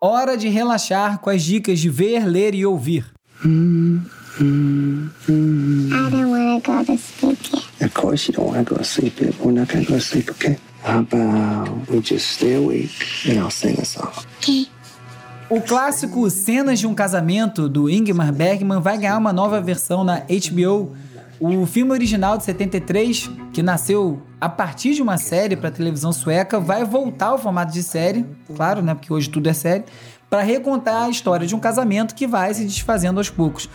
Hora 0.00 0.36
de 0.36 0.48
relaxar 0.48 1.20
com 1.20 1.30
as 1.30 1.42
dicas 1.42 1.78
de 1.78 1.90
ver, 1.90 2.26
ler 2.26 2.54
e 2.54 2.64
ouvir. 2.64 3.04
I 3.44 3.48
don't 6.10 6.30
want 6.30 6.64
to 6.64 6.72
go 6.72 6.84
to 6.84 6.96
sleep 6.96 7.38
yet. 7.52 7.84
Of 7.84 7.94
course 7.94 8.26
you 8.26 8.34
don't 8.34 8.48
want 8.48 8.66
to 8.66 8.74
go 8.74 8.78
to 8.78 8.84
sleep 8.84 9.20
yet. 9.20 9.34
We're 9.38 9.52
not 9.52 9.70
going 9.70 9.84
to 9.84 9.92
go 9.92 9.98
to 9.98 10.04
sleep, 10.04 10.30
okay? 10.30 10.56
How 10.82 11.00
about 11.00 11.68
we 11.90 12.00
just 12.00 12.28
stay 12.28 12.54
awake 12.54 12.90
and 13.28 13.38
I'll 13.38 13.50
sing 13.50 13.78
a 13.78 13.84
song? 13.84 14.12
Okay. 14.38 14.66
O 15.52 15.60
clássico 15.60 16.30
Cenas 16.30 16.78
de 16.78 16.86
um 16.86 16.94
Casamento, 16.94 17.68
do 17.68 17.90
Ingmar 17.90 18.32
Bergman, 18.32 18.80
vai 18.80 18.96
ganhar 18.96 19.18
uma 19.18 19.34
nova 19.34 19.60
versão 19.60 20.02
na 20.02 20.20
HBO. 20.20 20.96
O 21.38 21.66
filme 21.66 21.92
original 21.92 22.38
de 22.38 22.44
73, 22.44 23.30
que 23.52 23.62
nasceu 23.62 24.22
a 24.40 24.48
partir 24.48 24.94
de 24.94 25.02
uma 25.02 25.18
série 25.18 25.54
para 25.54 25.70
televisão 25.70 26.10
sueca, 26.10 26.58
vai 26.58 26.86
voltar 26.86 27.26
ao 27.26 27.38
formato 27.38 27.70
de 27.70 27.82
série, 27.82 28.24
claro, 28.56 28.80
né, 28.80 28.94
porque 28.94 29.12
hoje 29.12 29.28
tudo 29.28 29.46
é 29.46 29.52
série, 29.52 29.84
para 30.30 30.40
recontar 30.40 31.02
a 31.02 31.10
história 31.10 31.46
de 31.46 31.54
um 31.54 31.60
casamento 31.60 32.14
que 32.14 32.26
vai 32.26 32.54
se 32.54 32.64
desfazendo 32.64 33.20
aos 33.20 33.28
poucos. 33.28 33.68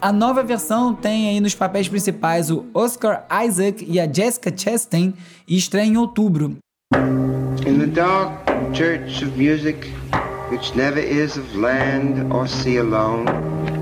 A 0.00 0.12
nova 0.12 0.40
versão 0.40 0.94
tem 0.94 1.30
aí 1.30 1.40
nos 1.40 1.56
papéis 1.56 1.88
principais 1.88 2.48
o 2.48 2.64
Oscar 2.72 3.26
Isaac 3.44 3.84
e 3.84 3.98
a 3.98 4.06
Jessica 4.06 4.56
Chastain 4.56 5.12
e 5.48 5.56
estreia 5.56 5.84
em 5.84 5.96
outubro. 5.96 6.58
In 6.94 7.80
the 7.80 7.86
dark 7.86 8.30
church 8.72 9.24
of 9.24 9.36
music, 9.36 9.90
which 10.50 10.74
never 10.74 11.00
is 11.00 11.36
of 11.36 11.54
land 11.56 12.32
or 12.32 12.46
sea 12.46 12.78
alone, 12.78 13.24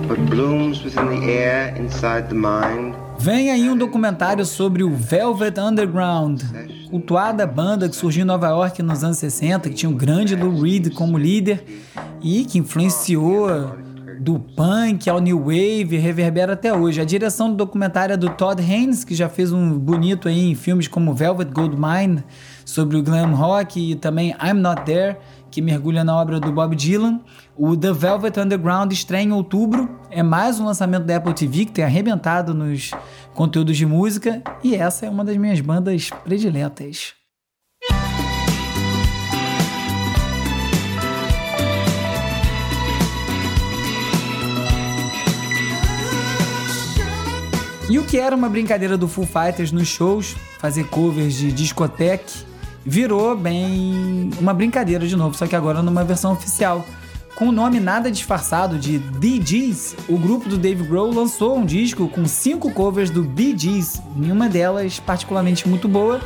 but 0.09 0.19
blooms 0.31 0.83
within 0.83 1.09
the 1.09 1.31
air 1.31 1.75
inside 1.77 2.29
the 2.29 2.35
mind. 2.35 2.95
Vem 3.19 3.51
aí 3.51 3.69
um 3.71 3.77
documentário 3.77 4.45
sobre 4.45 4.83
o 4.83 4.91
Velvet 4.91 5.59
Underground, 5.61 6.43
cultuada 6.91 7.47
banda 7.47 7.89
que 7.89 7.95
surgiu 7.95 8.23
em 8.23 8.27
Nova 8.27 8.49
York 8.49 8.83
nos 8.83 9.05
anos 9.05 9.19
60, 9.19 9.69
que 9.69 9.75
tinha 9.77 9.91
o 9.91 9.95
grande 9.95 10.35
Lou 10.35 10.61
Reed 10.61 10.93
como 10.93 11.17
líder 11.17 11.65
e 12.21 12.45
que 12.45 12.59
influenciou 12.59 13.49
do 14.21 14.39
punk 14.39 15.09
ao 15.09 15.21
new 15.21 15.39
wave, 15.39 15.97
reverbera 15.97 16.53
até 16.53 16.73
hoje. 16.73 17.01
A 17.01 17.05
direção 17.05 17.51
do 17.51 17.57
documentário 17.57 18.13
é 18.13 18.17
do 18.17 18.29
Todd 18.31 18.61
Haynes, 18.63 19.05
que 19.05 19.15
já 19.15 19.29
fez 19.29 19.53
um 19.53 19.79
bonito 19.79 20.29
aí 20.29 20.51
em 20.51 20.55
filmes 20.55 20.89
como 20.89 21.15
Velvet 21.15 21.51
Goldmine, 21.53 22.23
sobre 22.65 22.97
o 22.97 23.03
glam 23.03 23.35
rock 23.35 23.93
e 23.93 23.95
também 23.95 24.35
I'm 24.43 24.55
Not 24.55 24.83
There, 24.83 25.17
que 25.51 25.61
mergulha 25.61 26.03
na 26.05 26.17
obra 26.17 26.41
do 26.41 26.53
Bob 26.53 26.75
Dylan. 26.75 27.21
O 27.57 27.77
The 27.77 27.93
Velvet 27.93 28.39
Underground 28.41 28.93
estreia 28.93 29.23
em 29.23 29.33
outubro. 29.33 29.89
É 30.11 30.23
mais 30.23 30.59
um 30.59 30.65
lançamento 30.65 31.05
da 31.05 31.17
Apple 31.17 31.35
TV 31.35 31.67
que 31.67 31.73
tem 31.73 31.85
arrebentado 31.85 32.55
nos 32.55 32.91
conteúdos 33.35 33.77
de 33.77 33.87
música. 33.87 34.43
E 34.65 34.75
essa 34.75 35.07
é 35.07 35.11
uma 35.11 35.25
das 35.25 35.37
minhas 35.37 35.61
bandas 35.61 36.11
prediletas. 36.25 37.22
E 47.89 47.99
o 47.99 48.05
que 48.05 48.19
era 48.19 48.35
uma 48.35 48.49
brincadeira 48.49 48.97
do 48.97 49.09
Full 49.09 49.27
Fighters 49.27 49.73
nos 49.73 49.89
shows, 49.89 50.37
fazer 50.59 50.85
covers 50.85 51.35
de 51.35 51.53
discoteque, 51.53 52.45
virou 52.87 53.37
bem 53.37 54.31
uma 54.41 54.55
brincadeira 54.55 55.07
de 55.07 55.17
novo, 55.17 55.37
só 55.37 55.47
que 55.47 55.57
agora 55.57 55.83
numa 55.83 56.05
versão 56.05 56.33
oficial. 56.33 56.87
Com 57.35 57.49
o 57.49 57.53
nome 57.53 57.81
nada 57.81 58.11
disfarçado 58.11 58.79
de 58.79 59.01
Gees, 59.45 59.97
o 60.09 60.17
grupo 60.17 60.49
do 60.49 60.57
Dave 60.57 60.85
Grohl 60.85 61.13
lançou 61.13 61.59
um 61.59 61.65
disco 61.65 62.07
com 62.09 62.27
cinco 62.27 62.71
covers 62.73 63.11
do 63.11 63.23
Bee 63.23 63.57
nenhuma 64.15 64.49
delas 64.49 65.01
particularmente 65.01 65.69
muito 65.69 65.89
boa, 65.89 66.21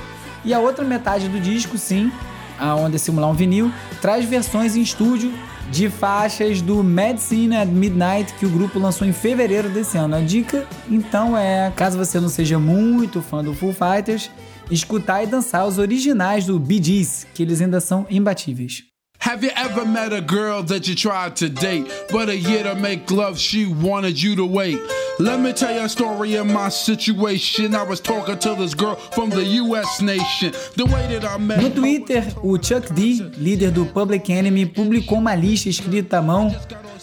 e 0.45 0.53
a 0.53 0.59
outra 0.59 0.85
metade 0.85 1.29
do 1.29 1.41
disco, 1.41 1.79
sim, 1.79 2.13
a 2.59 2.75
onda 2.75 2.97
é 2.97 2.99
simular 2.99 3.31
um 3.31 3.35
vinil, 3.35 3.73
traz 4.01 4.25
versões 4.25 4.77
em 4.77 4.83
estúdio 4.83 5.33
de 5.71 5.91
faixas 5.91 6.61
do 6.61 6.83
Medicine 6.83 7.57
at 7.57 7.69
Midnight 7.69 8.33
que 8.35 8.47
o 8.47 8.51
grupo 8.51 8.79
lançou 8.79 9.07
em 9.07 9.13
fevereiro 9.13 9.69
desse 9.69 9.99
ano. 9.99 10.17
A 10.17 10.21
dica, 10.21 10.67
então, 10.89 11.37
é 11.37 11.73
caso 11.75 11.99
você 11.99 12.21
não 12.21 12.29
seja 12.29 12.59
muito 12.59 13.21
fã 13.21 13.43
do 13.43 13.55
Full 13.55 13.75
Fighters, 13.75 14.31
escutar 14.71 15.23
e 15.23 15.27
dançar 15.27 15.67
os 15.67 15.79
originais 15.79 16.47
do 16.47 16.59
Bee 16.59 16.83
Gees, 16.83 17.27
que 17.35 17.43
eles 17.43 17.61
ainda 17.61 17.81
são 17.81 18.07
imbatíveis. 18.11 18.85
Have 19.21 19.45
you 19.45 19.51
ever 19.57 19.85
met 19.85 20.13
a 20.15 20.21
girl 20.21 20.63
that 20.63 20.89
you 20.89 20.95
tried 20.95 21.35
to 21.37 21.49
date, 21.49 21.91
but 22.13 22.29
a 22.29 22.35
year 22.35 22.63
to 22.65 22.79
make 22.79 23.13
love 23.13 23.39
she 23.39 23.67
wanted 23.67 24.23
you 24.23 24.37
to 24.37 24.47
wait? 24.47 24.79
Let 25.19 25.41
me 25.41 25.55
tell 25.55 25.75
you 25.75 25.83
a 25.83 25.89
story 25.89 26.37
of 26.37 26.47
my 26.47 26.69
situation. 26.69 27.75
I 27.75 27.83
was 27.83 28.01
talking 28.01 28.37
to 28.37 28.55
this 28.55 28.75
girl 28.75 28.97
from 29.13 29.31
the 29.31 29.43
US 29.63 30.03
nation. 30.03 30.53
The 30.77 30.85
way 30.85 31.07
that 31.09 31.25
I 31.25 31.39
met 31.39 31.63
No 31.63 31.71
Twitter, 31.71 32.23
o 32.43 32.59
Chuck 32.59 32.93
D, 32.93 33.23
líder 33.39 33.71
do 33.71 33.87
Public 33.87 34.31
Enemy, 34.31 34.67
publicou 34.67 35.17
uma 35.17 35.35
lista 35.35 35.71
escrita 35.71 36.19
à 36.19 36.23
mão 36.23 36.55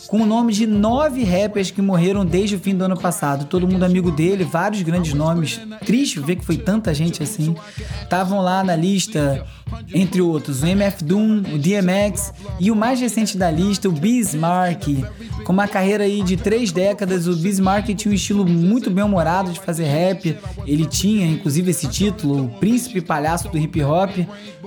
com 0.07 0.21
o 0.21 0.25
nome 0.27 0.53
de 0.53 0.67
nove 0.67 1.23
rappers 1.23 1.71
que 1.71 1.81
morreram 1.81 2.23
desde 2.23 2.55
o 2.55 2.59
fim 2.59 2.75
do 2.75 2.83
ano 2.83 2.95
passado. 2.95 3.45
Todo 3.45 3.67
mundo 3.67 3.83
amigo 3.83 4.11
dele, 4.11 4.43
vários 4.43 4.83
grandes 4.83 5.15
nomes. 5.15 5.59
Triste 5.83 6.19
ver 6.19 6.35
que 6.35 6.45
foi 6.45 6.57
tanta 6.57 6.93
gente 6.93 7.23
assim. 7.23 7.55
Estavam 8.03 8.39
lá 8.39 8.63
na 8.63 8.75
lista, 8.75 9.43
entre 9.91 10.21
outros, 10.21 10.61
o 10.61 10.67
MF 10.67 11.03
Doom, 11.03 11.39
o 11.53 11.57
DMX 11.57 12.31
e 12.59 12.69
o 12.69 12.75
mais 12.75 12.99
recente 12.99 13.37
da 13.37 13.49
lista, 13.49 13.89
o 13.89 13.91
Bismarck. 13.91 15.03
Com 15.43 15.51
uma 15.51 15.67
carreira 15.67 16.03
aí 16.03 16.21
de 16.21 16.37
três 16.37 16.71
décadas, 16.71 17.27
o 17.27 17.35
Bismarck 17.35 17.89
tinha 18.03 18.11
um 18.11 18.15
estilo 18.15 18.45
muito 18.45 18.89
bem 18.89 19.03
humorado 19.03 19.51
de 19.51 19.59
fazer 19.59 19.85
rap. 19.85 20.37
Ele 20.65 20.85
tinha, 20.85 21.25
inclusive, 21.25 21.71
esse 21.71 21.87
título, 21.87 22.45
o 22.45 22.49
Príncipe 22.49 22.99
Palhaço 22.99 23.47
do 23.47 23.57
Hip 23.57 23.81
Hop. 23.81 24.11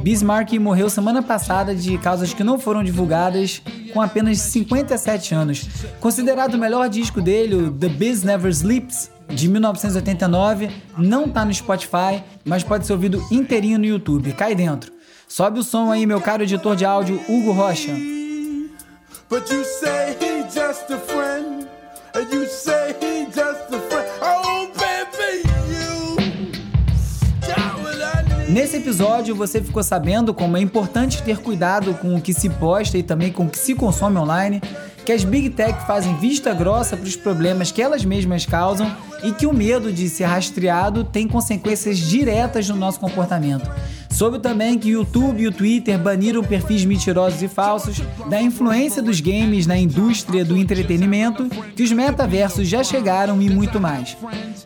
Bismarck 0.01 0.53
morreu 0.55 0.89
semana 0.89 1.23
passada 1.23 1.75
de 1.75 1.99
causas 1.99 2.33
que 2.33 2.43
não 2.43 2.59
foram 2.59 2.83
divulgadas, 2.83 3.61
com 3.93 4.01
apenas 4.01 4.39
57 4.39 5.35
anos. 5.35 5.69
Considerado 6.01 6.55
o 6.55 6.59
melhor 6.59 6.89
disco 6.89 7.21
dele, 7.21 7.55
o 7.55 7.71
The 7.71 7.89
Biz 7.89 8.23
Never 8.23 8.51
Sleeps, 8.51 9.11
de 9.29 9.49
1989, 9.49 10.71
não 10.97 11.29
tá 11.29 11.45
no 11.45 11.53
Spotify, 11.53 12.23
mas 12.45 12.63
pode 12.63 12.87
ser 12.87 12.93
ouvido 12.93 13.23
inteirinho 13.31 13.79
no 13.79 13.85
YouTube. 13.85 14.33
Cai 14.33 14.55
dentro. 14.55 14.93
Sobe 15.29 15.59
o 15.59 15.63
som 15.63 15.91
aí, 15.91 16.07
meu 16.07 16.21
caro 16.21 16.45
editor 16.45 16.77
de 16.77 16.85
áudio, 16.85 17.21
Hugo 17.29 17.53
Rocha. 17.53 17.93
But 19.29 19.51
you 19.51 19.65
say 19.65 20.17
he 20.21 20.45
just 20.45 20.89
a 20.91 20.99
friend. 20.99 21.56
Nesse 28.49 28.79
episódio 28.79 29.37
você 29.37 29.61
ficou 29.61 29.83
sabendo 29.83 30.33
como 30.33 30.57
é 30.57 30.61
importante 30.61 31.23
ter 31.23 31.37
cuidado 31.37 31.93
com 31.93 32.15
o 32.17 32.21
que 32.23 32.33
se 32.33 32.49
posta 32.49 32.97
e 32.97 33.03
também 33.03 33.31
com 33.31 33.45
o 33.45 33.51
que 33.51 33.59
se 33.59 33.75
consome 33.75 34.17
online, 34.17 34.63
que 35.07 35.13
as 35.13 35.23
Big 35.23 35.51
Tech 35.51 35.87
fazem 35.87 36.17
vista 36.17 36.53
grossa 36.53 36.97
para 36.97 37.07
os 37.07 37.15
problemas 37.15 37.71
que 37.71 37.81
elas 37.81 38.05
mesmas 38.05 38.45
causam 38.45 38.93
e 39.23 39.31
que 39.31 39.47
o 39.47 39.53
medo 39.53 39.93
de 39.93 40.09
ser 40.09 40.25
rastreado 40.25 41.05
tem 41.05 41.29
consequências 41.29 41.97
diretas 41.99 42.69
no 42.69 42.75
nosso 42.75 42.99
comportamento. 42.99 43.71
Soube 44.11 44.39
também 44.39 44.79
que 44.79 44.89
o 44.89 45.01
YouTube 45.01 45.43
e 45.43 45.47
o 45.47 45.53
Twitter 45.53 45.99
baniram 45.99 46.43
perfis 46.43 46.85
mentirosos 46.85 47.43
e 47.43 47.49
falsos, 47.49 48.01
da 48.31 48.41
influência 48.41 49.03
dos 49.03 49.21
games 49.21 49.67
na 49.67 49.77
indústria 49.77 50.45
do 50.45 50.57
entretenimento, 50.57 51.49
que 51.77 51.83
os 51.83 51.93
metaversos 51.93 52.67
já 52.67 52.83
chegaram 52.83 53.41
e 53.43 53.51
muito 53.51 53.79
mais. 53.79 54.17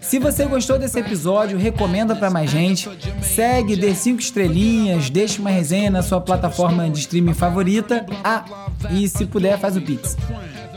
Se 0.00 0.18
você 0.20 0.44
gostou 0.46 0.78
desse 0.78 1.00
episódio, 1.00 1.58
recomenda 1.58 2.14
para 2.14 2.30
mais 2.30 2.48
gente, 2.48 2.88
segue, 3.22 3.76
dê 3.76 3.94
5 3.94 4.20
estrelinhas, 4.20 5.10
deixe 5.10 5.40
uma 5.40 5.50
resenha 5.50 5.90
na 5.90 6.02
sua 6.02 6.20
plataforma 6.20 6.88
de 6.88 7.00
streaming 7.00 7.34
favorita. 7.34 8.06
Ah, 8.22 8.44
e 8.90 9.08
se 9.08 9.26
puder, 9.26 9.58
faz 9.58 9.76
o 9.76 9.80
Pix. 9.80 10.16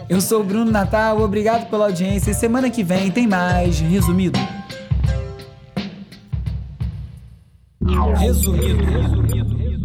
Eu 0.09 0.19
sou 0.21 0.41
o 0.41 0.43
Bruno 0.43 0.69
Natal, 0.69 1.19
obrigado 1.21 1.69
pela 1.69 1.85
audiência 1.85 2.31
e 2.31 2.33
semana 2.33 2.69
que 2.69 2.83
vem 2.83 3.09
tem 3.11 3.27
mais 3.27 3.79
Resumido. 3.79 4.39
Resumido, 8.17 8.83
resumido. 8.83 9.82